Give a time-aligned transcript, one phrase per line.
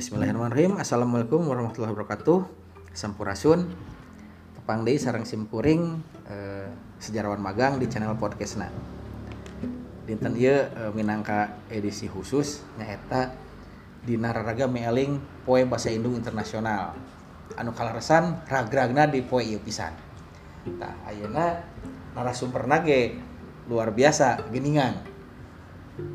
[0.00, 0.80] Bismillahirrahmanirrahim.
[0.80, 2.48] Assalamualaikum warahmatullahi wabarakatuh.
[2.96, 3.68] Sampurasun.
[4.56, 8.72] Tepang deui sareng simkuring eh, sejarawan magang di channel podcastna.
[10.08, 13.36] Dinten ieu eh, minangka edisi khusus nyaeta
[14.00, 16.96] dina raraga meeling Poe Basa Indung Internasional.
[17.60, 19.92] Anu kalaresan ragragna di poe ieu pisan.
[20.80, 21.60] Tah ayeuna
[22.16, 23.20] narasumberna ge
[23.68, 24.96] luar biasa geningan.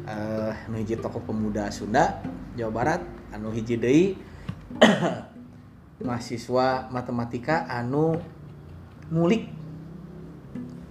[0.10, 2.26] Eh, nu tokoh pemuda Sunda,
[2.58, 3.02] Jawa Barat,
[3.36, 4.16] anu hiji deui
[6.08, 8.16] mahasiswa matematika anu
[9.12, 9.52] ngulik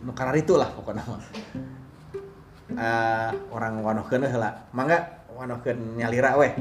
[0.05, 1.25] nu itu lah pokoknya mah.
[2.75, 4.53] Eh, orang wanohkeun heula.
[4.77, 6.53] Mangga wanohkeun nyalira weh.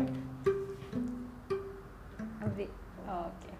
[2.39, 2.65] Abdi.
[3.03, 3.51] Oke.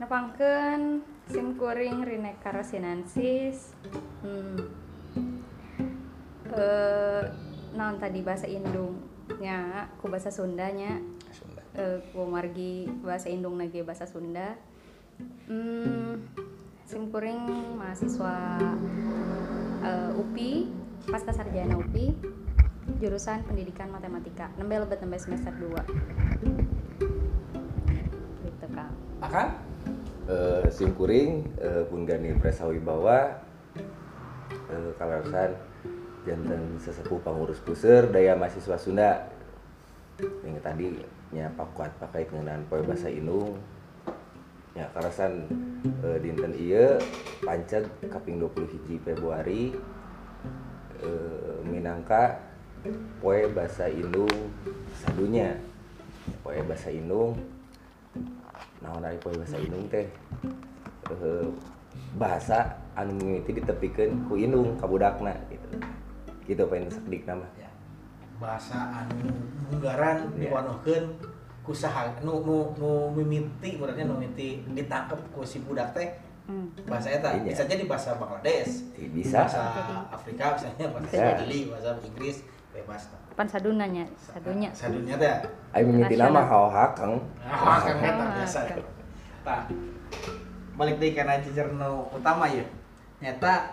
[0.00, 3.76] Nepangkeun sim kuring Rineka Rosinensis.
[4.24, 4.64] Hmm.
[6.56, 7.22] Eh
[7.76, 9.04] naon tadi bahasa Indung
[9.36, 10.96] nya ku bahasa Sundanya
[11.76, 14.56] Eh ku margi bahasa Indung nage bahasa Sunda.
[15.48, 16.24] Hmm.
[16.86, 18.62] Sim kuring mahasiswa
[19.84, 20.52] eh, UPI
[21.10, 22.14] pasca sarjana UPI
[23.02, 25.74] jurusan pendidikan matematika nembe lebet nembe semester 2
[28.46, 29.48] gitu kang Akan?
[30.26, 33.42] eh simkuring eh, punggani Presawibawa
[34.70, 35.58] eh, kalasan
[36.26, 39.26] janten sesepuh pengurus puseur daya mahasiswa Sunda
[40.18, 40.96] yang tadi
[41.34, 43.60] nya pakuat pakai pengenaan poe bahasa Indung
[44.76, 45.48] ya kalasan
[46.04, 47.00] eh, dinten ieu
[47.44, 49.76] panceg kaping 21 Februari
[51.04, 52.40] eh, minangka
[53.20, 54.52] poe bahasa Indung
[55.02, 55.56] sadunya.
[56.42, 57.38] Poe bahasa Indung
[58.82, 60.06] naon ari poe bahasa Indung teh?
[61.10, 61.46] Eh,
[62.16, 65.68] bahasa anu mimiti ditepikeun ku Indung ka budakna gitu.
[66.46, 67.65] Gitu pengen sakedik nama Ya.
[68.36, 69.32] Bahasa anu
[69.66, 70.52] munggaran Iya.
[70.52, 71.04] diwanohkeun
[71.64, 76.06] ku saha nu nu nu mimiti berarti nu mimiti ditangkep ku si budak teh
[76.46, 76.86] hmm.
[76.86, 77.50] bahasa eta Iya.
[77.50, 78.92] bisa jadi bahasa Bangladesh.
[78.92, 79.42] Ti- bisa.
[79.42, 79.62] Bahasa
[80.10, 81.26] Afrika misalnya bahasa Bisa.
[81.34, 82.36] Italia bahasa Inggris
[82.70, 83.02] bebas.
[83.32, 84.70] Pan sadunanya sadunya.
[84.70, 85.32] Sadunya teh.
[85.72, 88.60] Ai mimiti nama hao-hakang ah kan eta Ah, biasa.
[89.42, 89.60] tah
[90.76, 92.64] balik deui kana jejer nu utama ya.
[93.16, 93.72] Nyata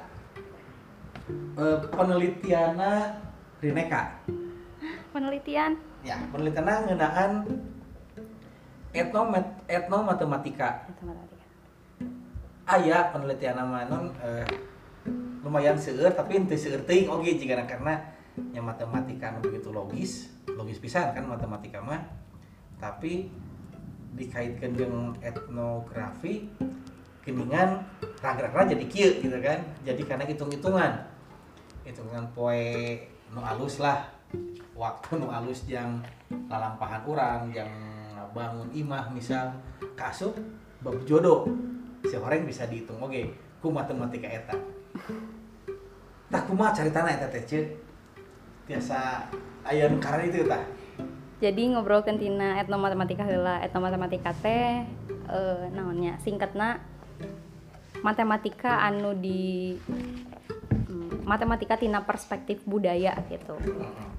[1.60, 3.20] eh, penelitiana
[3.60, 4.20] Rineka
[5.14, 5.78] penelitian?
[6.02, 7.32] Ya penelitianna ngeunaan
[8.92, 11.46] etnomet etnomatematika matematika.
[12.66, 14.50] Aya penelitian nama non eh,
[15.46, 18.02] lumayan seueur tapi ente seueur teuing oge jika karena
[18.50, 22.02] yang matematika begitu logis logis pisan kan matematika mah.
[22.82, 23.30] Tapi
[24.14, 26.50] dikaitkan dengan etnografi
[27.24, 27.88] keningan
[28.20, 29.62] ragra jadi kieu gitu kan.
[29.86, 30.92] Jadi karena hitung-hitungan.
[31.84, 33.00] Hitungan poe
[33.34, 34.23] nu alus lah
[34.74, 36.02] waktu nu alus yang
[36.50, 37.72] lalampahan orang yang
[38.34, 39.54] bangun imah misal
[39.94, 40.34] kasuk
[40.82, 41.48] bab jodoh.
[42.04, 43.32] Si orang bisa dihitung oke
[43.64, 44.56] ku matematika eta.
[46.28, 47.64] Tak kumaha cari tanah eta teh
[48.68, 49.30] biasa
[49.64, 50.64] aya nu karena itu tah.
[51.40, 53.64] Jadi ngobrol kentina etnomatematika heula.
[53.64, 54.84] Etnomatematika teh
[55.32, 56.84] eh naonnya singkatna
[58.04, 59.80] matematika anu di
[61.24, 63.56] matematika tina perspektif budaya gitu.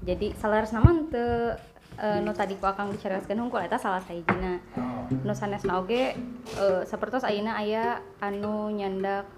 [0.05, 1.55] Jadi salaras nama teu
[2.01, 5.07] eh, nu tadi ku akang dicarioskeun hungkul eta salah sahijina oh.
[5.23, 6.17] nu sanesna oge
[6.59, 9.29] eh, sapertos ayeuna aya anu nyandak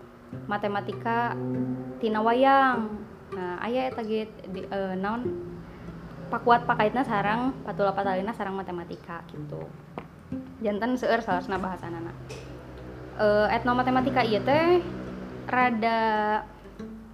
[0.48, 1.36] matematika
[2.00, 3.04] tina wayang.
[3.36, 5.56] Nah aya eta ge eh, naon?
[6.28, 9.64] Pakuat pakaitna sarang patula patalina sarang matematika gitu.
[10.60, 12.12] Jantan seueur salasna bahasanana.
[13.16, 14.84] Eh etnomatematika ieu teh
[15.48, 16.44] rada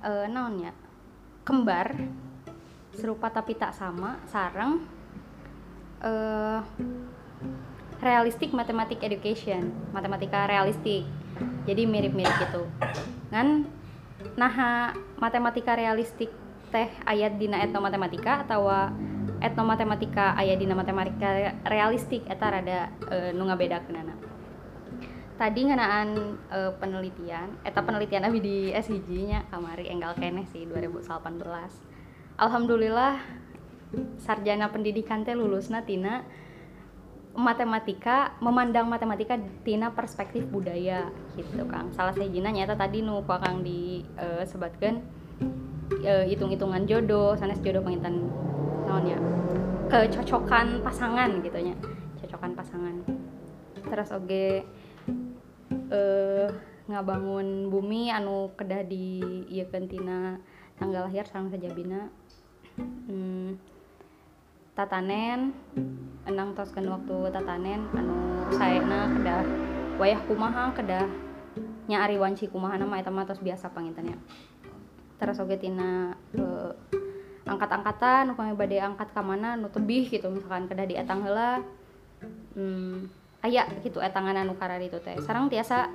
[0.04, 0.72] eh naonnya?
[1.48, 1.96] Kembar
[2.94, 4.84] serupa tapi tak sama sarang
[6.04, 6.60] eh
[8.04, 11.08] realistic mathematic education matematika realistik.
[11.64, 12.68] Jadi mirip-mirip gitu.
[13.32, 13.66] Kan
[14.36, 16.32] nah matematika realistik
[16.74, 18.66] teh ayat dina etnomatematika atau
[19.44, 24.33] etnomatematika ayat dina matematika realistik eta rada e, nu ngabedakeunana
[25.36, 26.10] tadi ngenaan
[26.52, 31.10] e, penelitian eta penelitian abi di SIG nya kamari enggal keneh sih 2018
[32.38, 33.18] alhamdulillah
[34.22, 36.26] sarjana pendidikan teh lulusna tina
[37.34, 41.90] matematika memandang matematika tina perspektif budaya gitu Kang.
[41.90, 45.02] Salah sahijina nyata tadi nu Kang di eh, sebatkeun
[46.06, 48.30] eh, hitung-hitungan jodoh sanes jodoh pengintan
[48.86, 49.18] naonnya
[49.90, 51.76] kecocokan pasangan gitu nya.
[52.22, 52.96] Cocokan pasangan.
[53.82, 54.62] Terus oge
[55.94, 56.50] eh
[56.90, 60.36] ngabangun bumi anu kedah di ieu tina
[60.76, 62.12] tanggal lahir sareng sajabina
[63.08, 63.56] hmm,
[64.76, 65.54] tatanen
[66.28, 69.46] enang toskan waktu tatanen anu saena kedah
[70.02, 71.08] wayah kumaha kedah
[71.88, 74.18] nya ari wanci kumaha nama eta mah tos biasa pangintennya
[75.22, 76.74] terus oge tina eh,
[77.44, 81.60] angkat-angkatan upami bade angkat ka mana nu tebih gitu misalkan kedah di etang heula.
[82.56, 83.12] Hmm,
[83.44, 85.20] aya gitu etangan anu karar itu teh.
[85.20, 85.92] Sarang tiasa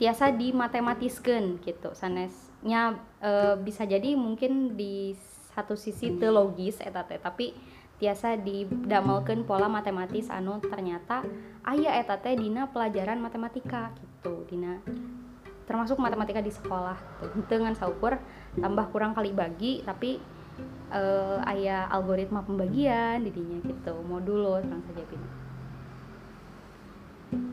[0.00, 1.92] tiasa dimatematiskeun gitu.
[1.92, 5.12] Sanesnya eh, bisa jadi mungkin di
[5.52, 7.52] satu sisi teu logis eta teh tapi
[8.00, 11.22] tiasa didamelkeun pola matematis anu ternyata
[11.62, 14.48] aya eta teh dina pelajaran matematika gitu.
[14.48, 14.80] Dina
[15.68, 16.96] termasuk matematika di sekolah.
[17.20, 17.52] Gitu.
[17.52, 18.16] dengan saukur
[18.56, 20.16] tambah kurang kali bagi tapi
[20.88, 23.92] eh, aya algoritma pembagian didinya gitu.
[24.08, 25.41] Modulo terang saja pina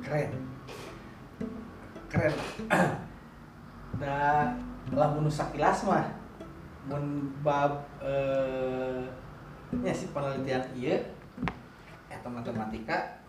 [0.03, 0.31] keren.
[2.09, 2.35] Keren.
[3.99, 4.47] Da
[4.95, 6.07] lamun sakilas mah
[6.87, 9.03] mun bab eh
[9.75, 10.95] nya si penelitian ieu
[12.07, 13.19] eta matematika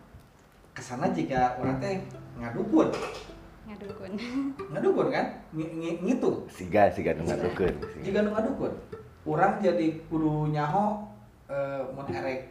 [0.70, 1.98] ke sana jika orang teh
[2.38, 2.94] ngadukun.
[3.66, 4.12] Ngadukun.
[4.70, 5.26] Ngadukun kan?
[5.52, 7.74] Ng- ng- ngitung siga siga nu ngadukeun
[8.06, 8.72] jika nu ngadukun.
[9.26, 11.02] Orang jadi kudu nyaho
[11.50, 12.46] eh, mun erek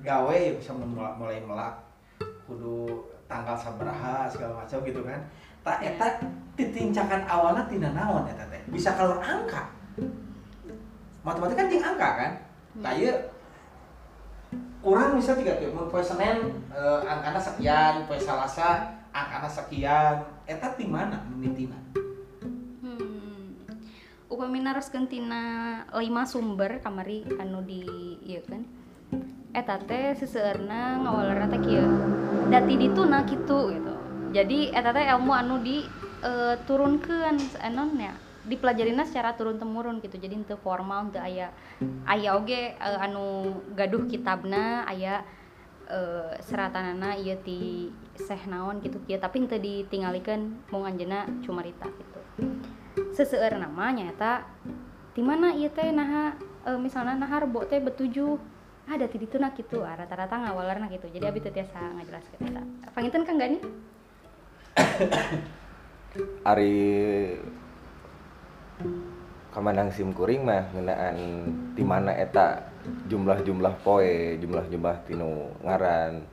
[0.00, 1.89] gawe ya bisa mulai, mulai melak
[2.50, 5.22] kudu tanggal sabaraha segala macam gitu kan.
[5.62, 6.06] Tak eta
[6.58, 9.70] titincakan awalnya tina naon eta teh bisa kalau angka.
[11.22, 12.32] Matematika kan jeung angka kan?
[12.82, 13.14] Nah ieu
[14.80, 20.26] kurang bisa tiga tuh mun poe Senin eh, angkana sekian poe Salasa angkana sekian.
[20.50, 21.78] Eta di mana menitina
[22.80, 23.54] Hmm.
[24.26, 25.42] Upami naroskeun tina
[25.94, 27.86] lima sumber kamari anu di
[28.26, 28.66] ieu kan.
[29.50, 31.88] Eta teh seseueurna ngawalerna teh kieu.
[32.50, 33.94] Dati dituna kitu gitu.
[34.30, 35.82] Jadi eta teh ilmu anu di
[36.22, 40.16] eh, turunkeun anon ya dipelajarina secara turun temurun gitu.
[40.16, 41.50] Jadi teu formal teu aya
[42.06, 45.26] aya oge eh, anu gaduh kitabna aya
[45.90, 52.20] eh, seratanana ieu ti seh naon gitu kieu tapi teu ditingalikeun mung anjeunna cumarita gitu
[53.16, 54.44] seseueur nama nyata
[55.12, 58.38] di mana ieu teh naha e, misalnya naha rebo teh betujuh
[58.90, 61.06] ada di ditu nah gitu ah, rata-rata ngawalarna gitu.
[61.06, 63.62] Jadi abi teu tiasa ngajelaskeun eta panginten kan gak nih?
[66.50, 66.74] Ari
[69.54, 71.16] kamandang sim kuring mah ngeunaan
[71.78, 72.66] di mana eta
[73.06, 76.26] jumlah-jumlah poe, jumlah-jumlah tinu ngaran.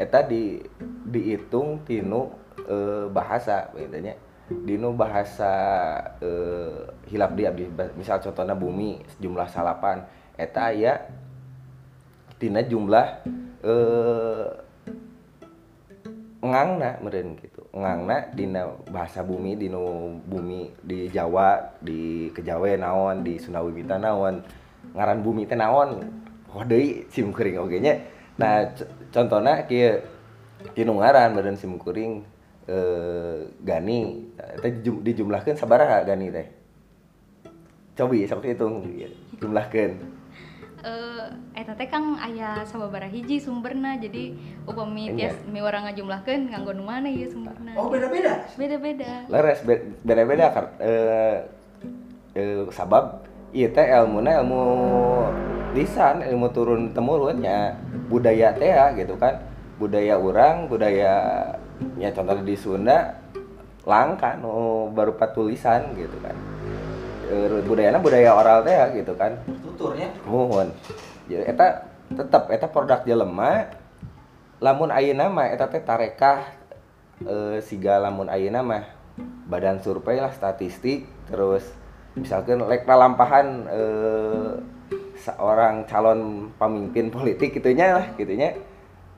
[0.00, 0.64] Eta di
[1.04, 2.32] dihitung tinu
[2.64, 4.16] eh, bahasa bedanya.
[4.48, 5.52] Dinu bahasa
[6.24, 7.68] eh, hilap di abdi.
[8.00, 10.08] Misal contohnya bumi jumlah salapan.
[10.40, 11.04] Eta aya
[12.38, 13.06] tina jumlah
[13.66, 14.46] eh
[16.38, 17.66] ngangna meren gitu.
[17.74, 19.78] Ngangna dina bahasa bumi dina
[20.22, 24.40] bumi di Jawa di Kejawe naon di Sunda Wibita naon
[24.94, 25.98] ngaran bumi teh naon.
[26.54, 27.98] Oh deui sim kuring oge nya.
[28.38, 28.70] Nah
[29.10, 30.00] contohna kieu
[30.78, 32.22] tinu ngaran meureun sim kuring
[32.70, 34.30] eh gani.
[34.62, 36.46] Dijum- dijumlahkeun sabaraha gani teh?
[37.98, 39.10] Cobi sok hitung ieu,
[39.42, 40.17] jumlahkeun
[40.78, 41.26] eh
[41.58, 44.30] eta teh kang aya sababaraha hiji sumberna jadi
[44.62, 45.34] upami Iya.
[45.34, 47.74] tias miwara ngajumlahkeun nganggo nu mana ieu sumberna.
[47.74, 48.46] Oh beda-beda?
[48.54, 49.26] Beda-beda.
[49.26, 51.36] Leres be- beda-beda kar eh,
[52.38, 54.62] eh, sabab ieu teh ilmuna ilmu
[55.74, 57.74] lisan ilmu turun temurun nya
[58.06, 59.42] budaya teh ya, gitu kan.
[59.78, 61.14] Budaya orang budaya
[61.98, 63.14] ya contohnya di Sunda
[63.86, 66.34] langka nu berupa tulisan gitu kan.
[66.34, 66.87] Eh,
[67.64, 69.36] budayana budaya oral teh ya, gitu kan.
[69.62, 70.08] Tuturnya.
[70.24, 70.72] Mohon.
[71.28, 73.68] Ya eta tetep eta produk jelema
[74.58, 76.48] lamun ayeuna mah eta teh tarekah
[77.22, 78.84] eh, siga lamun ayeuna mah.
[79.48, 81.66] Badan survei lah statistik terus
[82.16, 84.52] misalkan lek lampahan eh,
[85.18, 88.56] seorang calon pemimpin politik gitunya lah gitunya.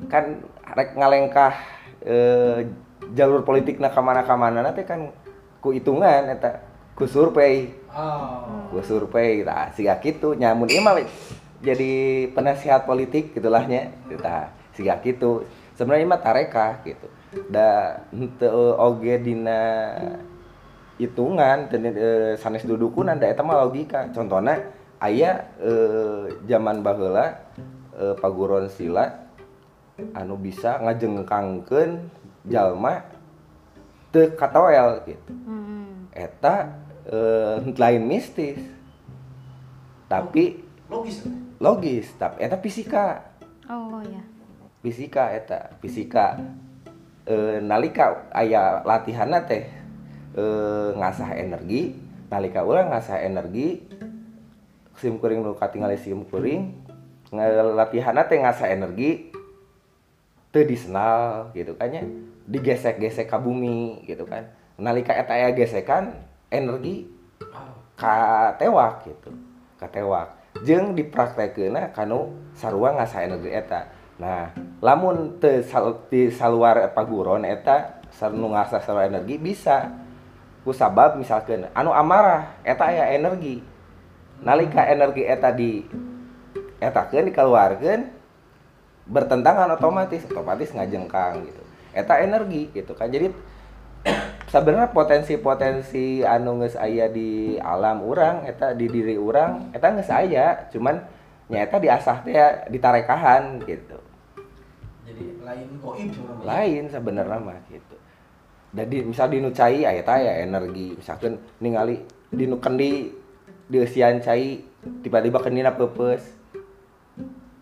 [0.09, 1.53] Kan rek ngalengkah
[2.03, 2.67] eh,
[3.15, 5.13] jalur politik na kamana kamana teh kan
[5.61, 6.70] ku hitungan eta
[7.01, 7.73] ku survei.
[7.97, 8.69] Oh.
[8.69, 9.41] Gue survei.
[9.41, 11.01] Nah siga gitu nyamun ieu mah
[11.65, 13.89] jadi penasihat politik gitulah nya.
[14.05, 15.49] Kita siga gitu
[15.81, 17.09] sebenarnya mah tareka gitu.
[17.49, 19.97] Da henteu oge dina
[21.01, 24.13] hitungan dan e, sanes dudukunan da eta mah logika.
[24.13, 24.61] Contohnya
[25.01, 25.73] aya e,
[26.45, 27.49] zaman baheula
[27.97, 29.25] e, paguron sila
[30.13, 32.13] anu bisa ngajengkangkeun
[32.45, 33.05] jalma
[34.13, 35.33] teu katoel gitu.
[35.47, 36.11] Hmm.
[36.11, 36.75] eta
[37.11, 38.63] eh, lain mistis.
[40.07, 41.27] Tapi logis
[41.59, 42.07] logis.
[42.15, 43.35] Tapi eta fisika.
[43.67, 44.23] Oh ya
[44.81, 46.41] fisika eta fisika.
[47.29, 49.69] Eh, nalika aya latihan teh
[50.35, 51.95] eh, ngasah energi
[52.33, 53.87] nalika ulah ngasah energi
[54.99, 56.75] sim kuring nu katingali sim kuring
[57.77, 59.31] latihan teh ngasa energi
[60.51, 62.03] teu disenal gitu kan ya.
[62.51, 64.51] Digesek-gesek ke bumi gitu kan.
[64.75, 66.19] Nalika eta aya gesekan
[66.51, 67.07] energi
[67.95, 69.31] ka tewak gitu
[69.79, 70.35] ka tewak.
[70.67, 73.87] Jeung dipraktekeuna kanu sarua ngasa energi eta.
[74.19, 74.53] Nah
[74.83, 79.95] lamun teu sal, di saluar paguron eta sarnu ngasa sarua energi bisa.
[80.61, 83.63] Ku sabab misalkan anu amarah eta aya energi.
[84.43, 85.87] Nalika energi eta di
[86.81, 88.03] etakeun dikeluarkeun
[89.07, 91.63] bertentangan otomatis otomatis ngajengkang gitu.
[91.95, 93.33] Eta energi gitu kan jadi
[94.51, 100.67] sebenarnya potensi-potensi anu geus aya di alam urang eta di diri urang eta geus aya
[100.75, 100.99] cuman
[101.47, 103.99] nyata diasah teh ya ditarekahan gitu.
[105.07, 106.45] Jadi lain sebenarnya.
[106.47, 107.97] Lain sebenarnya mah gitu.
[108.71, 110.99] Jadi misal dinu cai aya teh ya energi.
[110.99, 113.15] Misalkan ningali dinu kendi
[113.71, 114.67] di usian cai
[115.03, 116.27] tiba-tiba kendina pepes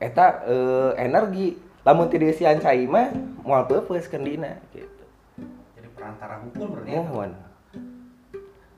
[0.00, 1.68] eta eh, energi.
[1.84, 3.12] Lamun ti dieusian cai mah
[3.44, 4.97] moal pepes kendina gitu
[6.08, 7.04] perantara hukum berarti ya.
[7.04, 7.32] Mohon.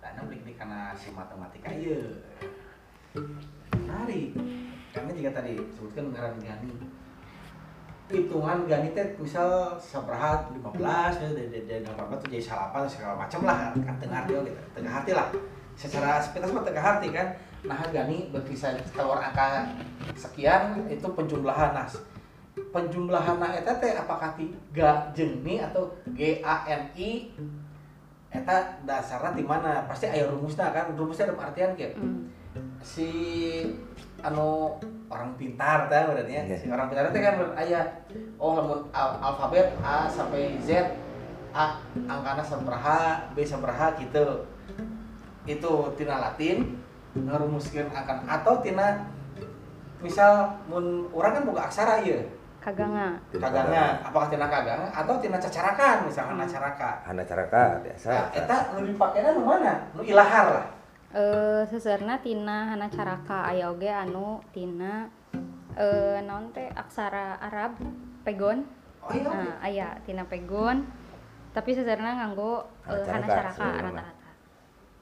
[0.03, 2.03] Karena beli karena si matematika iya.
[3.79, 4.35] Menarik.
[4.91, 6.75] Karena jika tadi sebutkan ngaran gani.
[8.11, 10.59] Hitungan gani teh misal sabraha 15
[11.23, 14.91] ya dari dari apa tuh jadi salapan segala macam lah kan tengah hati gitu tengah
[14.91, 15.31] hati lah.
[15.79, 17.31] Secara sepintas mah tengah hati kan.
[17.63, 19.71] Nah gani berkisar keluar angka
[20.19, 21.95] sekian itu penjumlahan nas
[22.71, 27.35] penjumlahan eta teh apakah tiga jengni atau G A N I
[28.31, 32.31] eta dasarnya di mana pasti aya rumusnya kan rumusnya dalam artian kayak Hmm.
[32.83, 33.11] si
[34.23, 34.75] anu
[35.07, 36.57] orang pintar teh berarti ya Iya.
[36.59, 37.83] si orang pintar teh kan aya
[38.39, 40.95] oh lamun al- alfabet A sampai Z
[41.55, 44.47] A angkana sabaraha B sabaraha gitu
[45.47, 46.79] itu tina Latin
[47.15, 49.03] ngarumuskeun angkan atau tina
[49.99, 52.23] misal mun orang kan boga aksara ieu
[52.61, 56.45] kaganga kaganga apakah tina kaganga atau tina cacarakan misalkan Hmm.
[56.45, 58.11] acaraka Hana caraka biasa.
[58.13, 59.75] Nah, eta nu dipakena nu mana?
[59.97, 60.67] Nu ilahar lah.
[61.11, 63.49] eh seserna tina hana caraka.
[63.49, 65.09] Aya oge anu tina
[65.75, 67.81] eh naon teh aksara Arab
[68.23, 68.63] pegon.
[69.01, 69.25] Oh iya.
[69.25, 70.85] nah aya tina pegon.
[71.51, 74.07] Tapi seserna nganggo eh, Hana hana caraka, rata-rata.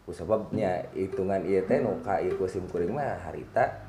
[0.06, 3.84] Ku sababnya hitungan ieu teh nu ka ieu sim kuring mah harita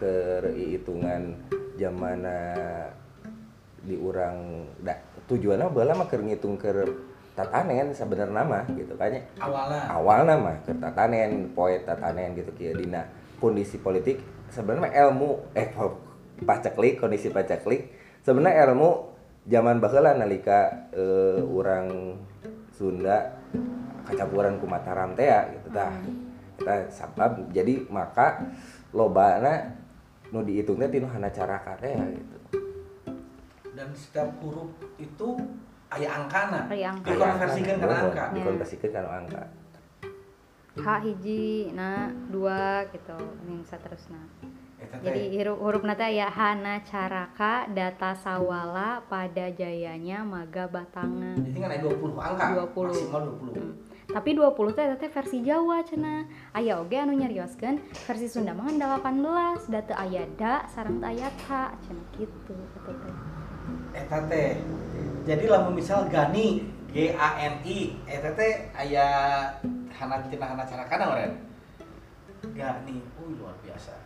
[0.00, 1.38] ke hitungan
[1.74, 2.38] zamana
[3.84, 4.96] di urang da,
[5.28, 6.88] tujuanna baheula mah keur ngitung keur
[7.34, 9.20] tatanen sebenarnya mah gitu kan nya.
[9.42, 9.80] Awalnya.
[9.90, 13.04] awalnya mah keur tatanen poet tatanen gitu kieu dina
[13.42, 15.68] kondisi politik sebenarnya ilmu eh
[16.46, 17.90] paceklik kondisi paceklik
[18.22, 19.12] sebenarnya ilmu
[19.44, 22.16] zaman baheula nalika eh, urang
[22.74, 23.38] Sunda
[24.02, 25.94] kacampuran ku Mataram teh ya gitu tah
[26.58, 28.46] kita sabab jadi maka
[28.94, 29.83] lobana
[30.34, 32.36] nu dihitung teh tinu hana caraka teh ya gitu
[33.70, 35.34] Dan setiap huruf itu
[35.88, 36.66] aya angkana.
[36.66, 37.10] Angka.
[37.10, 37.46] Kana
[37.78, 38.24] Nuhun, angka.
[38.34, 39.42] dikonversikeun kana angka
[40.74, 43.14] H hiji na dua gitu
[43.46, 44.18] ning saterusna
[44.76, 45.06] Eta teh.
[45.06, 51.70] jadi huruf huruf nata ya hana caraka data sawala pada jayanya maga batangan Jadi kan
[51.70, 52.46] ada 20 angka.
[52.74, 52.90] 20.
[52.90, 53.54] Maksimal 20.
[53.54, 53.72] Hmm.
[54.14, 56.22] Tapi 20 teh teh versi Jawa cenah.
[56.54, 61.26] Aya oge anu nyarioskeun versi Sunda mah 18, da teu aya da sareng teu aya
[61.34, 63.14] ta cenah kitu eta teh.
[63.98, 64.50] Eta teh.
[65.26, 66.62] Jadi lamun misal Gani
[66.94, 69.06] G A N I eta teh aya
[69.90, 71.34] hana tina hana cara kana meureun.
[72.54, 73.98] Gani, uh luar biasa.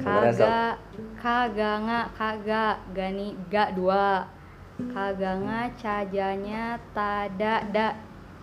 [0.00, 0.80] Kaga
[1.20, 4.32] kaganga kaga gani ga dua.
[4.76, 7.96] Kaganga cajanya tada da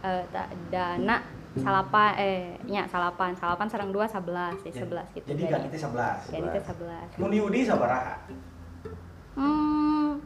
[0.03, 5.67] ta, dana salapan eh nya salapan salapan sareng dua 11 ya 11 gitu Jadi Gani
[5.71, 6.33] teh 11.
[6.33, 8.15] Gani teh 11 Mun diudi sabaraha?
[9.39, 10.19] Hmm.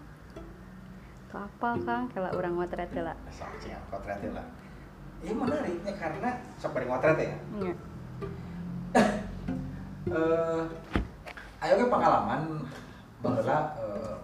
[1.27, 2.03] Tuh apa Kang?
[2.09, 3.15] Kalau orang motret lah.
[3.29, 4.47] Sok cenah kotretin lah.
[5.21, 7.37] Ini menariknya karena sok bari ngotret ya.
[7.59, 7.73] Nya.
[10.07, 10.63] eh
[11.59, 12.63] ayo ke pengalaman
[13.19, 14.15] bahwa eh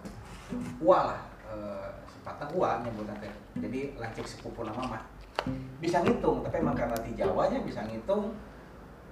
[0.80, 1.20] ua lah
[1.52, 5.02] eh sifatnya ua nyebutnya teh jadi lancik sepupu nama mah
[5.84, 8.32] bisa ngitung tapi emang karena di Jawanya bisa ngitung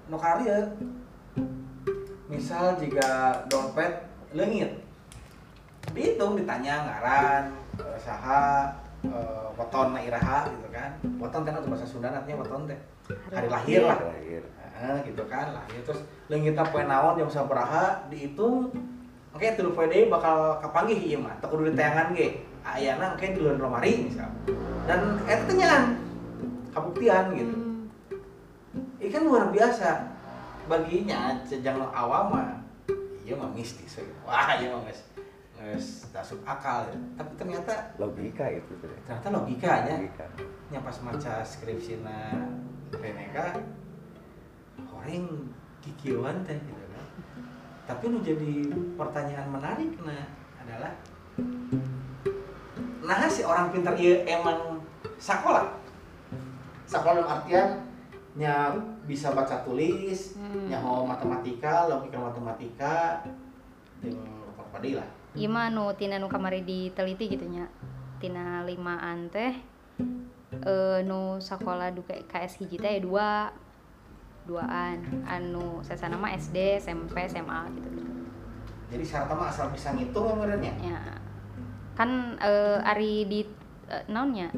[0.08, 0.72] no karya.
[2.32, 4.80] Misal jika dompet lengit
[5.92, 8.72] dihitung ditanya ngaran eh, saha
[9.04, 10.90] eh, weton na iraha gitu kan.
[11.20, 12.80] Weton kan atau bahasa Sunda nantinya weton teh.
[13.28, 13.84] Hari lahir.
[13.84, 14.00] lah.
[14.00, 14.42] Lahir.
[14.82, 18.74] Nah, gitu kan lah terus leungitna poe naon jam sabaraha dihitung
[19.30, 21.36] oke tilu poe deui bakal kapanggih ieu mah.
[21.38, 22.40] Teu kudu ditayangan ge.
[22.64, 24.32] Ayana oke di luar lemari misal.
[24.88, 25.56] Dan eta teh
[26.72, 27.54] nyaan kabuktian gitu.
[27.54, 27.84] Hmm.
[28.96, 30.08] ini kan luar biasa.
[30.64, 32.48] Baginya sejak awal mah
[33.22, 35.02] iya mah mistis wah iya mah geus
[35.54, 36.96] geus masuk akal ya.
[37.14, 40.00] tapi ternyata logika itu ternyata logikanya.
[40.00, 40.26] Logika.
[40.72, 42.32] Nya pas maca skripsina
[42.92, 43.60] Reneka
[44.88, 45.28] orang
[45.84, 47.06] kikieuan teh gitu kan.
[47.84, 50.24] Tapi nu jadi pertanyaan menarik nah
[50.62, 50.92] adalah
[53.02, 54.78] nah si orang pintar ieu emang
[55.18, 55.81] sekolah
[56.92, 57.68] sekolah dalam artian
[58.32, 58.72] nya
[59.04, 60.68] bisa baca tulis Hmm.
[60.68, 63.25] nya mau matematika logika matematika
[64.04, 64.20] jeung
[64.56, 67.64] apa lah Ieu mah nu tina nu kamari diteliti gitu nya.
[68.20, 69.56] Tina limaan teh
[70.52, 73.49] eh nu sakola du KS hiji teh dua
[74.44, 78.12] duaan anu sasana mah SD, SMP, SMA gitu gitu.
[78.92, 81.00] jadi syaratnya mah asal bisa ngitung sebenarnya Ya.
[81.96, 83.40] Kan eh, ari di
[84.12, 84.52] naonnya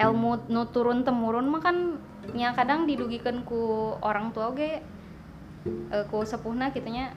[0.00, 1.76] ilmu nu turun temurun mah kan
[2.32, 4.80] nya kadang didugikeun ku orang tua oge
[5.92, 7.12] eh, ku sepuhna gitu nya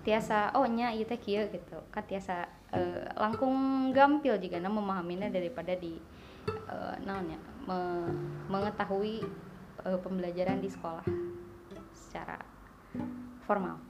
[0.00, 1.78] tiasa oh nya ieu teh kieu gitu.
[1.88, 3.54] Kan tiasa eh, langkung
[3.96, 5.96] gampil jika memahaminya daripada di
[6.48, 8.14] eh, naonnya me-
[8.52, 9.24] mengetahui
[9.86, 11.06] eh, pembelajaran di sekolah
[11.94, 12.36] secara
[13.48, 13.80] formal.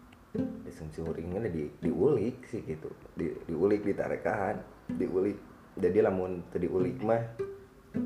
[0.63, 2.87] Asumsi uringnya di diulik sih gitu.
[3.19, 4.63] Di, diulik ditarekahan
[4.95, 5.35] diulik.
[5.75, 7.23] Jadi lamun teu diulik mah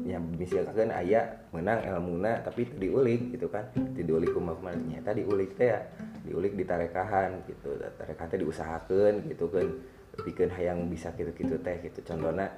[0.05, 3.69] ya misalkan aya menang ilmuna tapi diulik gitu kan.
[3.75, 5.81] Diulik kumaha nyata diulik teh ya
[6.25, 7.77] diulik ditarekahan gitu.
[8.01, 9.67] Tarekahan teh diusahakeun gitu kan.
[10.15, 12.01] Pikeun hayang bisa gitu-gitu teh gitu.
[12.07, 12.49] Contohnya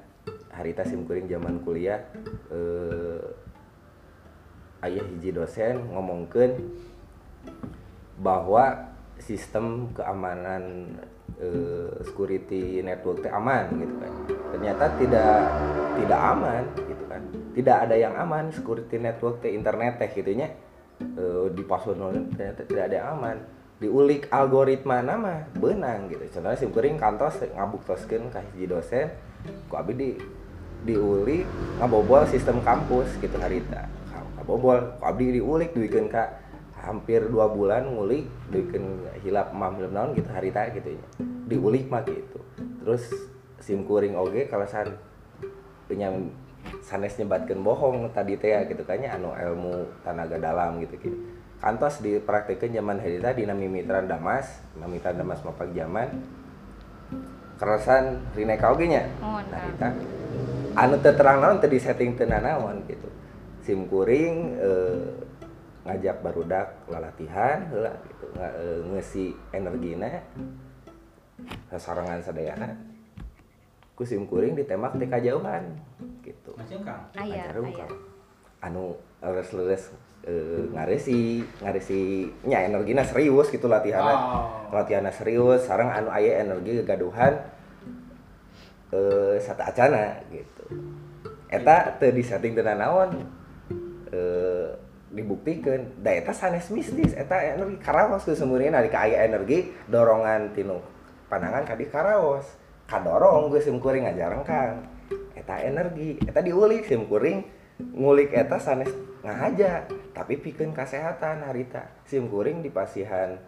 [0.52, 2.02] harita sim kuring zaman kuliah
[2.52, 3.22] eh
[4.84, 6.52] ayah hiji dosen ngomongkeun
[8.20, 10.96] bahwa sistem keamanan
[11.40, 14.12] eh, security network teh aman gitu kan.
[14.56, 15.36] Ternyata tidak
[15.98, 17.22] tidak aman gitu kan.
[17.56, 20.52] Tidak ada yang aman security network teh internet teh gitunya
[21.00, 21.98] eh, di password
[22.34, 23.36] ternyata tidak ada yang aman.
[23.76, 26.24] Diulik algoritma nama benang gitu.
[26.32, 29.12] Contohnya sim kuring kantos ngabuktoskeun ka hiji dosen
[29.68, 30.10] ku abi di
[30.86, 31.44] diulik
[31.82, 33.90] ngabobol sistem kampus gitu harita
[34.38, 36.45] ngabobol ku abdi diulik duikeun ka
[36.86, 41.06] hampir dua bulan ngulik bikin hilap mam hilap naon gitu harita gitu ya.
[41.50, 42.38] Diulik mah gitu.
[42.82, 43.10] Terus
[43.58, 44.94] sim kuring oge kalau san
[45.90, 46.14] punya
[46.86, 51.18] sanes nyebatkan bohong tadi teh ya gitu kayaknya anu ilmu tenaga dalam gitu gitu
[51.62, 56.10] kantos dipraktekeun zaman harita di mimitran damas mimitran damas mapak zaman
[57.56, 59.08] kerasan rineka oge nya?
[59.24, 59.88] Harita.
[60.76, 63.08] Anu terang naon teu disetting teu nanaon gitu.
[63.64, 65.08] Sim kuring eh,
[65.86, 68.26] ngajak barudak lalatihan heula gitu.
[68.34, 70.10] Nga, eh, ngeusi energina
[71.70, 72.74] sasarangan sadayana
[73.96, 75.64] ku sim kuring ditembak ti kajauhan
[76.20, 76.52] gitu.
[76.52, 77.76] Macam kang aya Ngajaru aya.
[77.80, 77.86] Ka.
[78.66, 79.94] anu leres-leres
[80.26, 82.00] eh, ngaresi ngaresi
[82.44, 84.74] nya energina serius gitu latihanna oh.
[84.74, 87.36] Latihanna serius sarang anu aya energi kegaduhan
[88.92, 90.64] eh sata acana gitu.
[91.48, 93.22] Eta teu disetting teu naon
[94.12, 94.68] eh
[95.12, 96.02] dibuktikan.
[96.02, 98.80] Da eta sanes mistis eta energi karaos ke semuanya.
[98.80, 100.82] Nari aya energi dorongan tinu
[101.26, 102.46] pandangan kadi karaos
[102.86, 104.86] kadorong gue sim kuring ngajareng kang
[105.34, 107.42] eta energi eta diulik sim kuring
[107.78, 108.90] ngulik eta sanes
[109.22, 109.86] ngahaja.
[110.14, 111.92] Tapi pikeun kesehatan harita.
[112.06, 113.38] Sim kuring dipasihan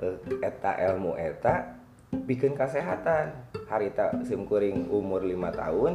[0.00, 1.76] eh, eta ilmu eta
[2.12, 3.34] bikin kesehatan
[3.68, 5.92] harita sim kuring umur 5 tahun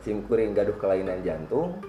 [0.00, 1.82] sim kuring gaduh kelainan jantung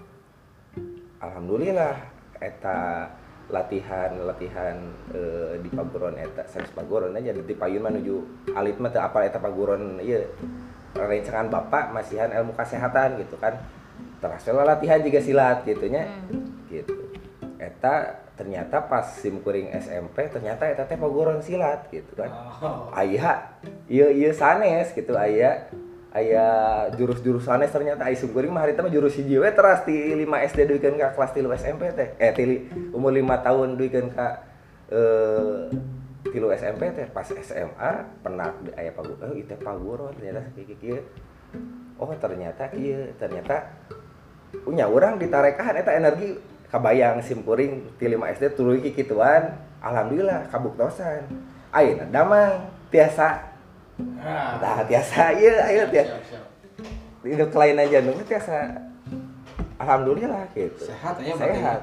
[1.21, 1.95] alhamdulillah
[2.37, 3.09] eta
[3.47, 4.75] latihan latihan
[5.15, 8.15] eh, di paguron eta sanes paguron aja di payun menuju
[8.51, 10.27] alit mah apal eta paguron ieu.
[10.97, 13.55] Rencangan bapak masihan ilmu kesehatan gitu kan.
[14.17, 16.65] Terasa latihan juga silat gitunya Hmm.
[16.67, 17.13] gitu.
[17.61, 22.29] Eta ternyata pas sim kuring SMP ternyata eta teh paguron silat gitu kan.
[22.61, 22.89] Oh.
[22.93, 25.69] Aya iya iya sanes gitu aya
[26.17, 26.47] aya
[26.97, 30.59] jurus-jurus sanes ternyata aya sungkuring mah harita mah jurus hiji we teras ti 5 SD
[30.65, 32.17] duikeun ka kelas 3 SMP teh.
[32.17, 34.41] Eh ti li- umur 5 tahun duikeun ka
[34.89, 35.69] eh
[36.33, 37.05] tilu SMP teh.
[37.13, 37.91] Pas SMA
[38.25, 41.05] pernah di aya pagu oh itu paguron ternyata kieu.
[42.01, 43.77] Oh ternyata kieu ternyata
[44.65, 46.33] punya orang ditarekahan eta energi
[46.73, 49.53] kabayang sim kuring ti 5 SD tuluy kikituan.
[49.85, 51.29] Alhamdulillah kabuktosan.
[51.69, 53.56] Ayeuna damang tiasa
[53.99, 55.33] nah tiasa.
[55.37, 56.15] Ieu ayeuna tiasa.
[57.27, 58.57] hidup kelainan jantung teh tiasa.
[59.77, 60.89] Alhamdulillah gitu.
[60.89, 61.81] Sehat ya, sehat.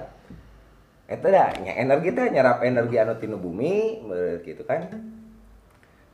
[1.04, 4.02] Eta da nya energi teh nyerap energi anu tinu bumi
[4.42, 4.88] gitu kan.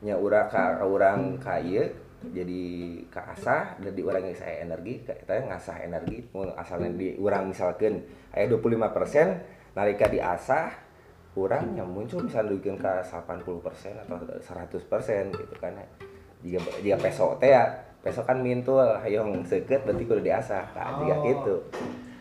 [0.03, 1.89] Nya urang ka ka urang ka ieu
[2.21, 2.61] jadi
[3.09, 7.17] ka asah dan di urang geus aya energi ka eta ngasah energi mun asalna di
[7.17, 8.03] urang misalkeun.
[8.35, 10.90] Aya 25% nalika diasah
[11.31, 13.47] kurang yang muncul misalnya bikin ke 80%
[14.03, 15.71] atau 100% gitu kan
[16.43, 17.63] jika jika peso teh ya
[18.01, 21.23] peso kan mintul hayong seket berarti kudu diasah nah, jika Oh.
[21.23, 21.55] gitu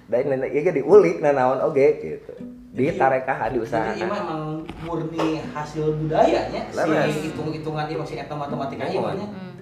[0.06, 2.34] dan nenek iya diulik nah naon oge gitu
[2.70, 4.42] di Jadi- tarekaha Jadi ini diusahakan memang
[4.86, 7.10] murni hasil budayanya Laras.
[7.10, 9.26] si hitung-hitungan ini masih eta matematika ieu nya.
[9.26, 9.58] Hmm.